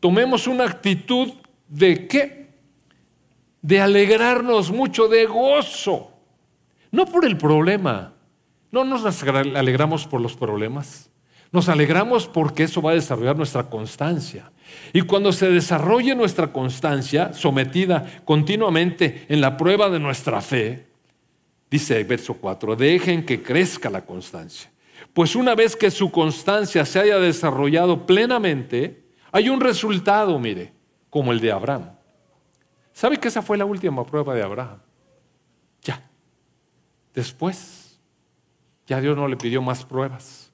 [0.00, 1.32] tomemos una actitud
[1.66, 2.48] de qué?
[3.62, 6.12] De alegrarnos mucho, de gozo.
[6.90, 8.14] No por el problema.
[8.70, 11.07] No nos alegramos por los problemas.
[11.50, 14.52] Nos alegramos porque eso va a desarrollar nuestra constancia.
[14.92, 20.88] Y cuando se desarrolle nuestra constancia, sometida continuamente en la prueba de nuestra fe,
[21.70, 24.70] dice el verso 4, dejen que crezca la constancia.
[25.14, 30.72] Pues una vez que su constancia se haya desarrollado plenamente, hay un resultado, mire,
[31.08, 31.90] como el de Abraham.
[32.92, 34.80] ¿Sabe que esa fue la última prueba de Abraham?
[35.82, 36.08] Ya.
[37.14, 37.98] Después,
[38.86, 40.47] ya Dios no le pidió más pruebas.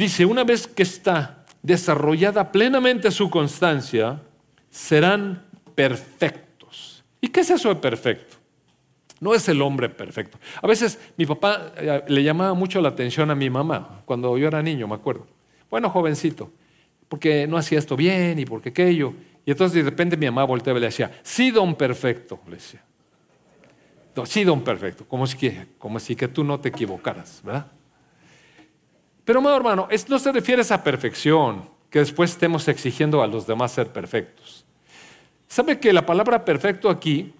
[0.00, 4.22] Dice, una vez que está desarrollada plenamente su constancia,
[4.70, 5.44] serán
[5.74, 7.04] perfectos.
[7.20, 8.38] ¿Y qué es eso de perfecto?
[9.20, 10.38] No es el hombre perfecto.
[10.62, 14.48] A veces mi papá eh, le llamaba mucho la atención a mi mamá cuando yo
[14.48, 15.26] era niño, me acuerdo.
[15.68, 16.50] Bueno, jovencito,
[17.06, 19.12] porque no hacía esto bien y porque aquello.
[19.44, 22.82] Y entonces de repente mi mamá volteaba y le decía, sí, don perfecto, le decía.
[24.24, 27.70] Sí, don perfecto, como si que, como si que tú no te equivocaras, ¿verdad?
[29.24, 33.46] Pero, amado hermano, no se refiere a esa perfección que después estemos exigiendo a los
[33.46, 34.64] demás ser perfectos.
[35.48, 37.34] ¿Sabe que la palabra perfecto aquí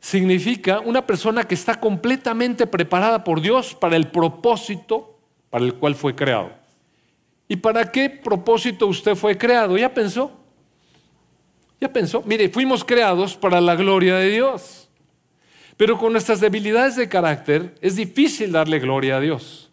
[0.00, 5.18] significa una persona que está completamente preparada por Dios para el propósito
[5.50, 6.52] para el cual fue creado?
[7.46, 9.76] ¿Y para qué propósito usted fue creado?
[9.76, 10.32] ¿Ya pensó?
[11.80, 12.22] ¿Ya pensó?
[12.24, 14.88] Mire, fuimos creados para la gloria de Dios.
[15.76, 19.69] Pero con nuestras debilidades de carácter es difícil darle gloria a Dios.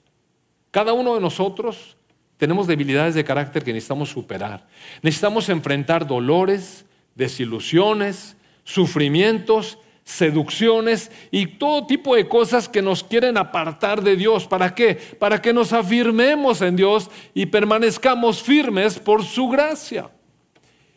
[0.77, 1.97] Cada uno de nosotros
[2.37, 4.67] tenemos debilidades de carácter que necesitamos superar.
[5.01, 14.03] Necesitamos enfrentar dolores, desilusiones, sufrimientos, seducciones y todo tipo de cosas que nos quieren apartar
[14.03, 14.45] de Dios.
[14.45, 14.93] ¿Para qué?
[15.17, 20.11] Para que nos afirmemos en Dios y permanezcamos firmes por su gracia.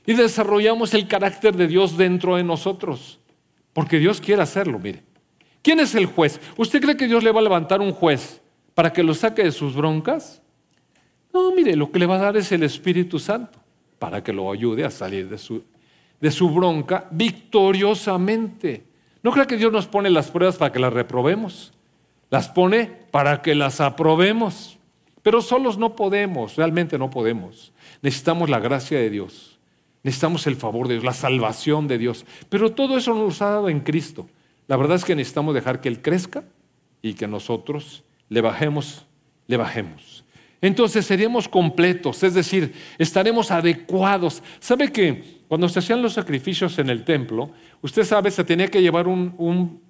[0.05, 3.19] Y desarrollamos el carácter de Dios dentro de nosotros.
[3.73, 5.03] Porque Dios quiere hacerlo, mire.
[5.63, 6.39] ¿Quién es el juez?
[6.59, 8.43] ¿Usted cree que Dios le va a levantar un juez
[8.81, 10.41] para que lo saque de sus broncas?
[11.35, 13.59] No, mire, lo que le va a dar es el Espíritu Santo
[13.99, 15.63] para que lo ayude a salir de su,
[16.19, 18.85] de su bronca victoriosamente.
[19.23, 21.75] No creo que Dios nos pone las pruebas para que las reprobemos.
[22.31, 24.79] Las pone para que las aprobemos.
[25.21, 27.75] Pero solos no podemos, realmente no podemos.
[28.01, 29.59] Necesitamos la gracia de Dios.
[30.05, 32.25] Necesitamos el favor de Dios, la salvación de Dios.
[32.49, 34.27] Pero todo eso nos ha dado en Cristo.
[34.69, 36.45] La verdad es que necesitamos dejar que Él crezca
[37.03, 39.05] y que nosotros le bajemos,
[39.47, 40.25] le bajemos.
[40.63, 44.43] Entonces seríamos completos, es decir, estaremos adecuados.
[44.59, 47.51] ¿Sabe que cuando se hacían los sacrificios en el templo,
[47.83, 49.81] usted sabe, se tenía que llevar un,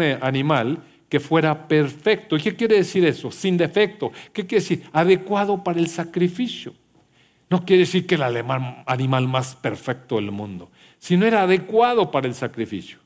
[0.00, 2.36] eh, animal que fuera perfecto.
[2.36, 3.30] ¿Y qué quiere decir eso?
[3.30, 4.12] Sin defecto.
[4.32, 4.84] ¿Qué quiere decir?
[4.92, 6.74] Adecuado para el sacrificio.
[7.50, 12.34] No quiere decir que el animal más perfecto del mundo, sino era adecuado para el
[12.34, 12.98] sacrificio.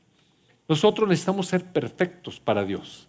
[0.67, 3.08] Nosotros necesitamos ser perfectos para Dios,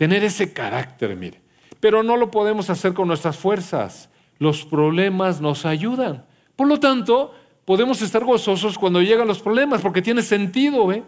[0.00, 1.42] tener ese carácter, mire.
[1.78, 4.08] Pero no lo podemos hacer con nuestras fuerzas.
[4.38, 6.24] Los problemas nos ayudan.
[6.56, 7.34] Por lo tanto,
[7.66, 11.02] podemos estar gozosos cuando llegan los problemas, porque tiene sentido, ¿eh?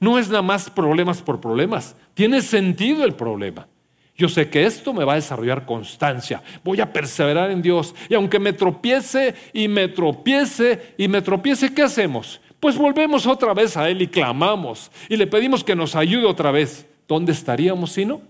[0.00, 3.68] No es nada más problemas por problemas, tiene sentido el problema.
[4.16, 8.14] Yo sé que esto me va a desarrollar constancia, voy a perseverar en Dios, y
[8.14, 12.40] aunque me tropiece y me tropiece y me tropiece, ¿qué hacemos?
[12.58, 16.50] Pues volvemos otra vez a Él y clamamos y le pedimos que nos ayude otra
[16.50, 16.87] vez.
[17.08, 18.20] ¿Dónde estaríamos si no?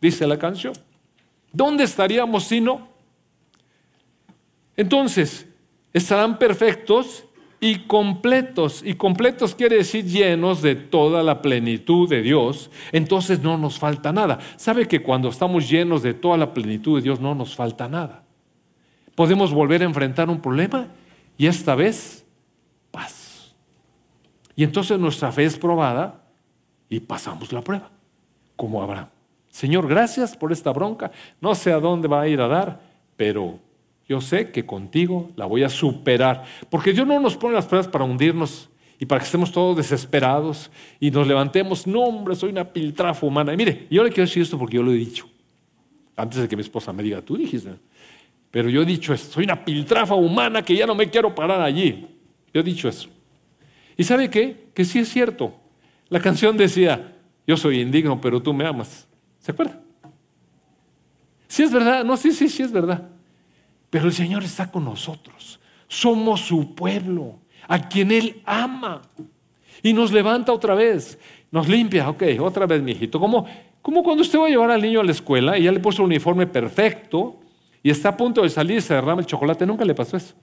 [0.00, 0.72] Dice la canción.
[1.52, 2.88] ¿Dónde estaríamos si no?
[4.76, 5.46] Entonces,
[5.92, 7.24] estarán perfectos
[7.60, 8.82] y completos.
[8.84, 12.70] Y completos quiere decir llenos de toda la plenitud de Dios.
[12.90, 14.38] Entonces no nos falta nada.
[14.56, 18.24] ¿Sabe que cuando estamos llenos de toda la plenitud de Dios no nos falta nada?
[19.14, 20.88] Podemos volver a enfrentar un problema
[21.36, 22.24] y esta vez
[22.90, 23.54] paz.
[24.56, 26.24] Y entonces nuestra fe es probada
[26.88, 27.90] y pasamos la prueba,
[28.56, 29.08] como Abraham.
[29.48, 31.10] Señor, gracias por esta bronca.
[31.40, 32.80] No sé a dónde va a ir a dar,
[33.16, 33.58] pero
[34.08, 36.44] yo sé que contigo la voy a superar.
[36.70, 40.70] Porque Dios no nos pone las pruebas para hundirnos y para que estemos todos desesperados
[41.00, 41.86] y nos levantemos.
[41.86, 43.52] No, hombre, soy una piltrafa humana.
[43.52, 45.28] Y mire, yo le quiero decir esto porque yo lo he dicho.
[46.16, 47.70] Antes de que mi esposa me diga, tú dijiste.
[48.50, 51.60] Pero yo he dicho esto, soy una piltrafa humana que ya no me quiero parar
[51.60, 52.06] allí.
[52.52, 53.08] Yo he dicho eso.
[53.96, 54.68] ¿Y sabe qué?
[54.74, 55.54] Que sí es cierto.
[56.08, 57.11] La canción decía,
[57.46, 59.08] yo soy indigno, pero tú me amas.
[59.38, 59.80] ¿Se acuerda?
[61.48, 63.08] Sí es verdad, no, sí, sí, sí es verdad.
[63.90, 65.60] Pero el Señor está con nosotros.
[65.86, 69.02] Somos su pueblo, a quien Él ama.
[69.82, 71.18] Y nos levanta otra vez,
[71.50, 73.20] nos limpia, ok, otra vez, mi hijito.
[73.20, 73.46] Como,
[73.82, 76.02] como cuando usted va a llevar al niño a la escuela y ya le puso
[76.02, 77.40] el uniforme perfecto
[77.82, 80.34] y está a punto de salir y se derrama el chocolate, nunca le pasó eso.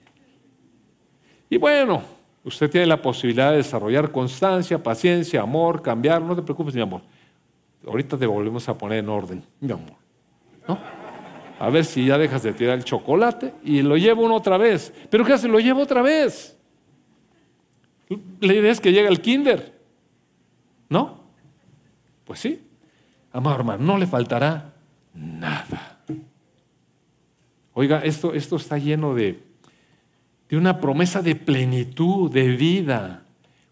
[1.48, 2.02] Y bueno,
[2.44, 7.02] usted tiene la posibilidad de desarrollar constancia, paciencia, amor, cambiar, no te preocupes, mi amor.
[7.86, 9.96] Ahorita te volvemos a poner en orden, mi amor.
[10.68, 11.00] ¿No?
[11.60, 14.94] a ver si ya dejas de tirar el chocolate y lo llevo uno otra vez.
[15.10, 15.46] ¿Pero qué hace?
[15.46, 16.56] Lo llevo otra vez.
[18.40, 19.78] La idea es que llega el kinder.
[20.88, 21.20] ¿No?
[22.24, 22.66] Pues sí.
[23.30, 24.72] Amado hermano, no le faltará
[25.12, 26.00] nada.
[27.74, 29.42] Oiga, esto, esto está lleno de,
[30.50, 33.22] de una promesa de plenitud, de vida.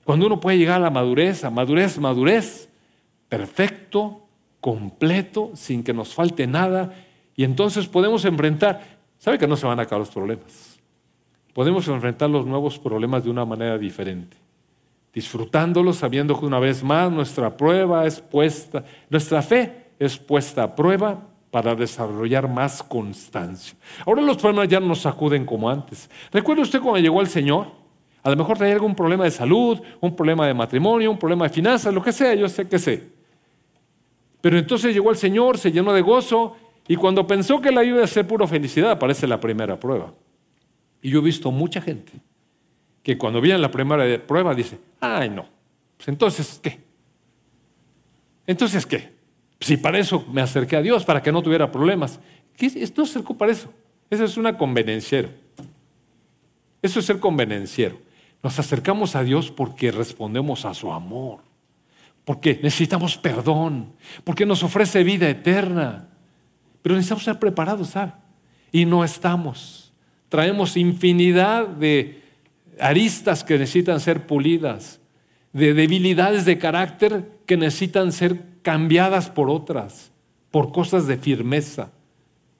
[0.04, 2.68] Cuando uno puede llegar a la madurez, a madurez, madurez,
[3.28, 4.22] perfecto,
[4.60, 6.94] completo, sin que nos falte nada
[7.34, 10.78] y entonces podemos enfrentar, sabe que no se van a acabar los problemas.
[11.52, 14.36] Podemos enfrentar los nuevos problemas de una manera diferente,
[15.12, 20.74] disfrutándolos, sabiendo que una vez más nuestra prueba es puesta, nuestra fe es puesta a
[20.76, 23.76] prueba para desarrollar más constancia.
[24.04, 26.10] Ahora los problemas ya no nos sacuden como antes.
[26.30, 27.66] ¿Recuerda usted cuando llegó el Señor?
[28.22, 31.54] A lo mejor traía algún problema de salud, un problema de matrimonio, un problema de
[31.54, 33.08] finanzas, lo que sea, yo sé que sé.
[34.40, 38.02] Pero entonces llegó el Señor, se llenó de gozo y cuando pensó que la iba
[38.02, 40.12] a ser pura felicidad, aparece la primera prueba.
[41.00, 42.12] Y yo he visto mucha gente
[43.02, 45.46] que cuando viene la primera prueba dice, ay no,
[45.96, 46.80] pues entonces, ¿qué?
[48.46, 49.17] Entonces, ¿qué?
[49.60, 52.20] Si para eso me acerqué a Dios, para que no tuviera problemas.
[52.56, 52.70] ¿Qué?
[52.70, 53.72] Se acercó para eso.
[54.10, 55.30] Eso es una convenenciero.
[56.80, 57.98] Eso es ser convenenciero.
[58.42, 61.40] Nos acercamos a Dios porque respondemos a su amor,
[62.24, 63.92] porque necesitamos perdón,
[64.22, 66.08] porque nos ofrece vida eterna.
[66.82, 68.12] Pero necesitamos estar preparados, ¿sabe?
[68.70, 69.92] Y no estamos.
[70.28, 72.22] Traemos infinidad de
[72.80, 75.00] aristas que necesitan ser pulidas,
[75.52, 80.12] de debilidades de carácter que necesitan ser cambiadas por otras,
[80.50, 81.90] por cosas de firmeza.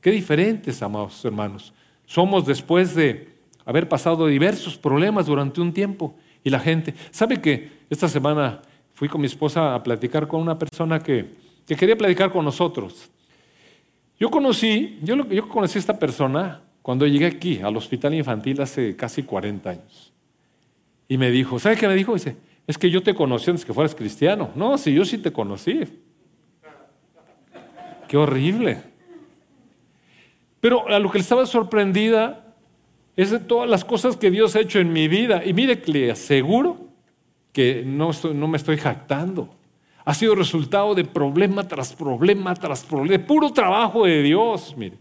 [0.01, 1.72] Qué diferentes, amados hermanos.
[2.07, 7.70] Somos después de haber pasado diversos problemas durante un tiempo y la gente, ¿sabe que
[7.90, 8.62] esta semana
[8.94, 11.34] fui con mi esposa a platicar con una persona que,
[11.66, 13.11] que quería platicar con nosotros?
[14.18, 18.96] Yo conocí, yo, yo conocí a esta persona cuando llegué aquí al hospital infantil hace
[18.96, 20.12] casi 40 años.
[21.07, 22.14] Y me dijo, ¿sabe qué me dijo?
[22.14, 22.36] Dice,
[22.68, 24.50] es que yo te conocí antes que fueras cristiano.
[24.54, 25.80] No, si yo sí te conocí.
[28.06, 28.80] Qué horrible.
[30.60, 32.54] Pero a lo que le estaba sorprendida
[33.16, 35.44] es de todas las cosas que Dios ha hecho en mi vida.
[35.44, 36.78] Y mire, le aseguro
[37.52, 39.58] que no, no me estoy jactando
[40.08, 44.96] ha sido resultado de problema tras problema tras problema, de puro trabajo de Dios, mire.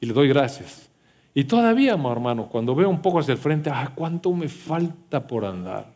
[0.00, 0.90] Y le doy gracias.
[1.32, 5.46] Y todavía, hermano, cuando veo un poco hacia el frente, ah, cuánto me falta por
[5.46, 5.91] andar.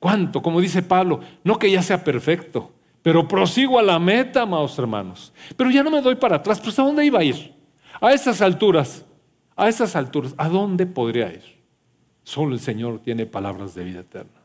[0.00, 2.72] Cuánto, como dice Pablo, no que ya sea perfecto,
[3.02, 5.32] pero prosigo a la meta, amados hermanos.
[5.56, 7.54] Pero ya no me doy para atrás, pues ¿a dónde iba a ir?
[8.00, 9.04] A esas alturas,
[9.54, 11.44] a esas alturas, ¿a dónde podría ir?
[12.24, 14.40] Solo el Señor tiene palabras de vida eterna.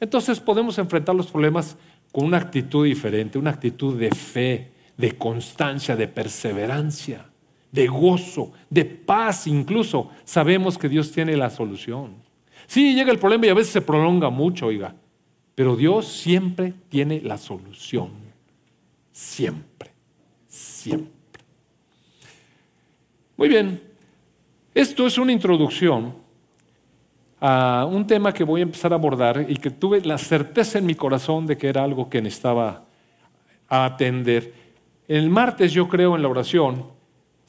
[0.00, 1.76] Entonces podemos enfrentar los problemas
[2.12, 7.26] con una actitud diferente, una actitud de fe, de constancia, de perseverancia,
[7.70, 10.10] de gozo, de paz incluso.
[10.24, 12.16] Sabemos que Dios tiene la solución.
[12.72, 14.94] Sí, llega el problema y a veces se prolonga mucho, oiga,
[15.54, 18.08] pero Dios siempre tiene la solución.
[19.12, 19.90] Siempre,
[20.48, 21.12] siempre.
[23.36, 23.82] Muy bien,
[24.72, 26.14] esto es una introducción
[27.38, 30.86] a un tema que voy a empezar a abordar y que tuve la certeza en
[30.86, 32.86] mi corazón de que era algo que necesitaba
[33.68, 34.50] atender.
[35.06, 36.86] El martes, yo creo, en la oración,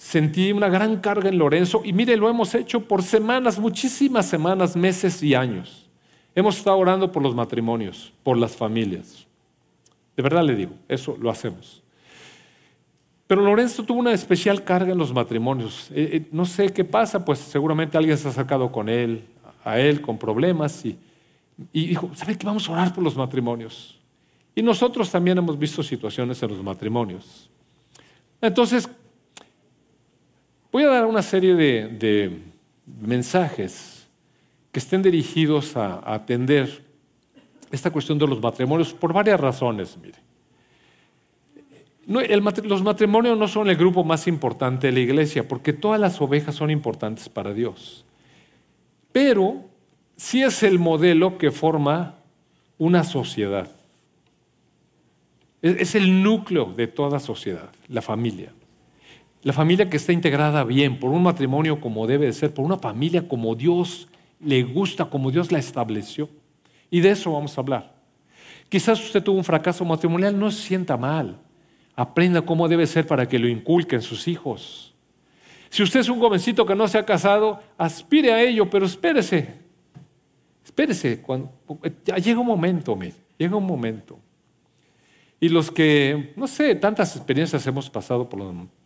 [0.04, 4.76] sentí una gran carga en Lorenzo y mire, lo hemos hecho por semanas, muchísimas semanas,
[4.76, 5.90] meses y años.
[6.36, 9.26] Hemos estado orando por los matrimonios, por las familias.
[10.18, 11.82] De verdad le digo, eso lo hacemos.
[13.28, 15.90] Pero Lorenzo tuvo una especial carga en los matrimonios.
[15.92, 19.24] Eh, eh, no sé qué pasa, pues seguramente alguien se ha sacado con él,
[19.64, 21.00] a él con problemas y,
[21.72, 22.46] dijo, ¿sabe qué?
[22.46, 23.98] Vamos a orar por los matrimonios.
[24.54, 27.50] Y nosotros también hemos visto situaciones en los matrimonios.
[28.42, 28.90] Entonces,
[30.74, 32.42] voy a dar una serie de,
[33.02, 34.06] mensajes
[34.74, 36.84] que estén dirigidos a, atender
[37.72, 39.98] esta cuestión de los matrimonios por varias razones.
[39.98, 40.18] Mire.
[42.64, 46.56] los matrimonios no son el grupo más importante de la iglesia, porque todas las ovejas
[46.56, 48.04] son importantes para Dios
[49.14, 49.64] pero
[50.18, 52.16] sí es el modelo que forma
[52.78, 53.72] una sociedad.
[55.62, 58.52] Es el núcleo de toda sociedad, la familia.
[59.44, 62.78] La familia que está integrada bien, por un matrimonio como debe de ser, por una
[62.78, 64.08] familia como Dios
[64.40, 66.30] le gusta, como Dios la estableció.
[66.90, 67.94] Y de eso vamos a hablar.
[68.70, 71.38] Quizás usted tuvo un fracaso matrimonial, no se sienta mal.
[71.96, 74.96] Aprenda cómo debe ser para que lo inculquen sus hijos.
[75.70, 79.56] Si usted es un jovencito que no se ha casado, aspire a ello, pero espérese.
[80.64, 81.22] Espérese.
[81.22, 81.52] Cuando,
[82.06, 84.20] ya llega un momento, mire, llega un momento.
[85.40, 88.40] Y los que, no sé, tantas experiencias hemos pasado por,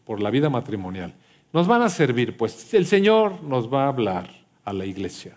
[0.08, 1.14] por la vida matrimonial,
[1.51, 4.30] nos van a servir, pues el Señor nos va a hablar
[4.64, 5.36] a la iglesia.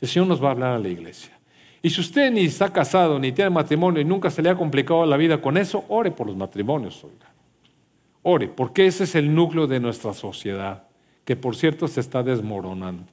[0.00, 1.32] El Señor nos va a hablar a la iglesia.
[1.80, 5.06] Y si usted ni está casado, ni tiene matrimonio y nunca se le ha complicado
[5.06, 7.32] la vida con eso, ore por los matrimonios, oiga.
[8.22, 10.84] Ore, porque ese es el núcleo de nuestra sociedad,
[11.24, 13.04] que por cierto se está desmoronando.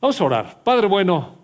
[0.00, 0.62] Vamos a orar.
[0.62, 1.36] Padre bueno,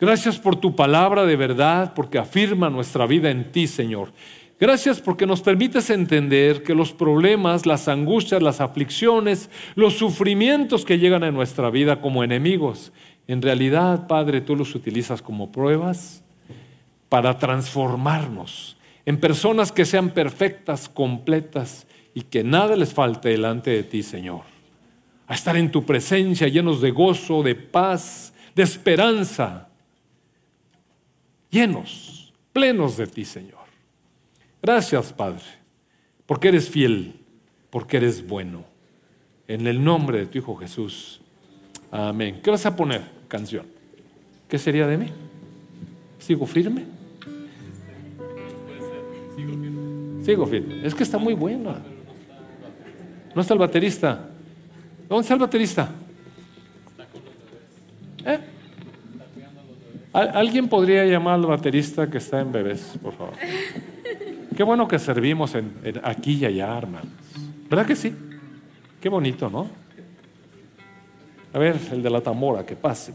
[0.00, 4.12] gracias por tu palabra de verdad, porque afirma nuestra vida en ti, Señor.
[4.60, 10.98] Gracias porque nos permites entender que los problemas, las angustias, las aflicciones, los sufrimientos que
[10.98, 12.92] llegan a nuestra vida como enemigos,
[13.26, 16.22] en realidad, Padre, tú los utilizas como pruebas
[17.08, 18.76] para transformarnos
[19.06, 24.42] en personas que sean perfectas, completas y que nada les falte delante de ti, Señor.
[25.26, 29.68] A estar en tu presencia llenos de gozo, de paz, de esperanza,
[31.50, 33.53] llenos, plenos de ti, Señor.
[34.64, 35.42] Gracias, Padre,
[36.24, 37.20] porque eres fiel,
[37.68, 38.64] porque eres bueno.
[39.46, 41.20] En el nombre de tu Hijo Jesús.
[41.90, 42.40] Amén.
[42.42, 43.02] ¿Qué vas a poner?
[43.28, 43.66] canción.
[44.48, 45.08] ¿Qué sería de mí?
[46.18, 46.86] ¿Sigo firme?
[50.22, 50.86] Sigo firme.
[50.86, 51.82] Es que está muy buena.
[53.34, 54.30] ¿No está el baterista?
[55.10, 55.90] ¿Dónde está el baterista?
[58.24, 58.38] ¿Eh?
[60.14, 63.34] ¿Alguien podría llamar al baterista que está en bebés, por favor?
[64.56, 67.08] Qué bueno que servimos en, aquí y allá, hermanos.
[67.68, 68.14] ¿Verdad que sí?
[69.00, 69.68] Qué bonito, ¿no?
[71.52, 73.12] A ver, el de la tambora, que pase.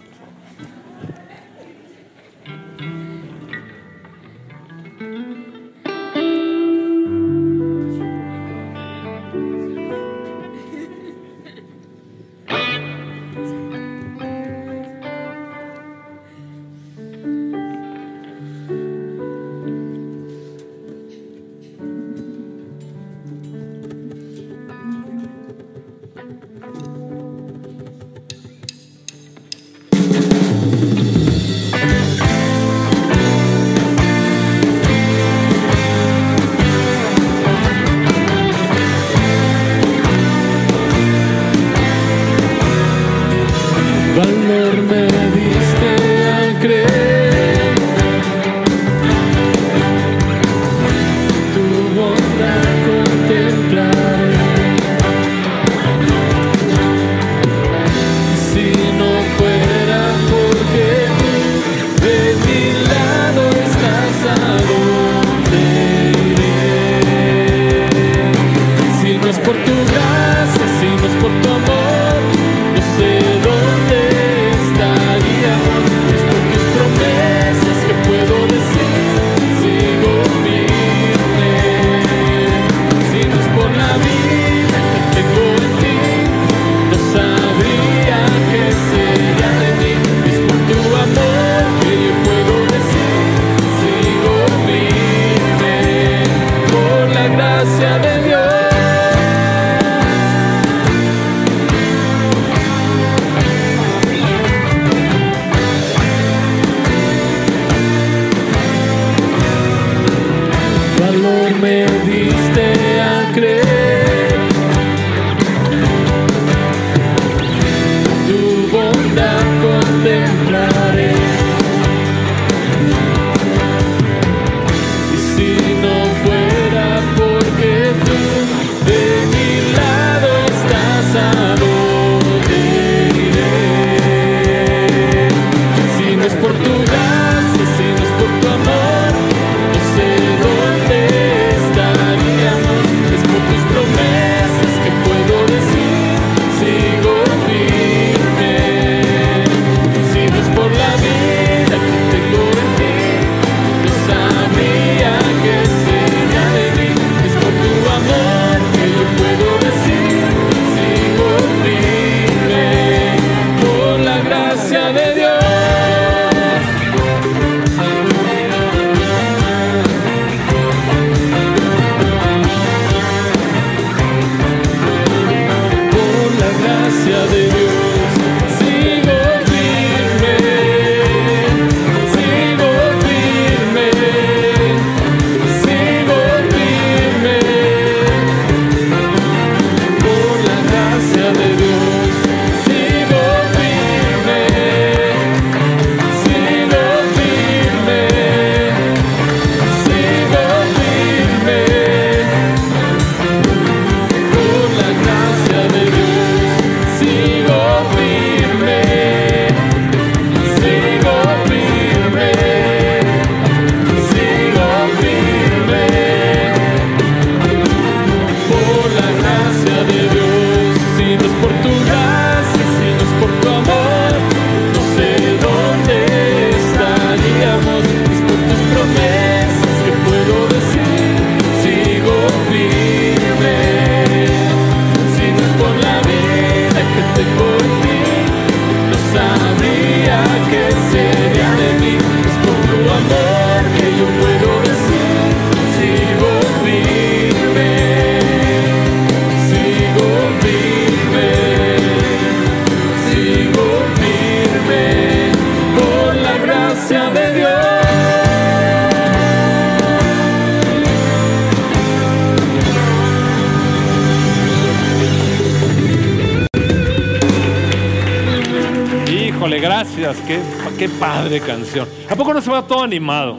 [272.90, 273.38] Animado?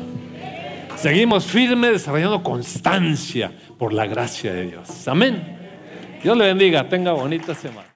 [0.96, 5.08] Seguimos firmes, desarrollando constancia por la gracia de Dios.
[5.08, 5.58] Amén.
[6.22, 6.88] Dios le bendiga.
[6.88, 7.89] Tenga bonita semana.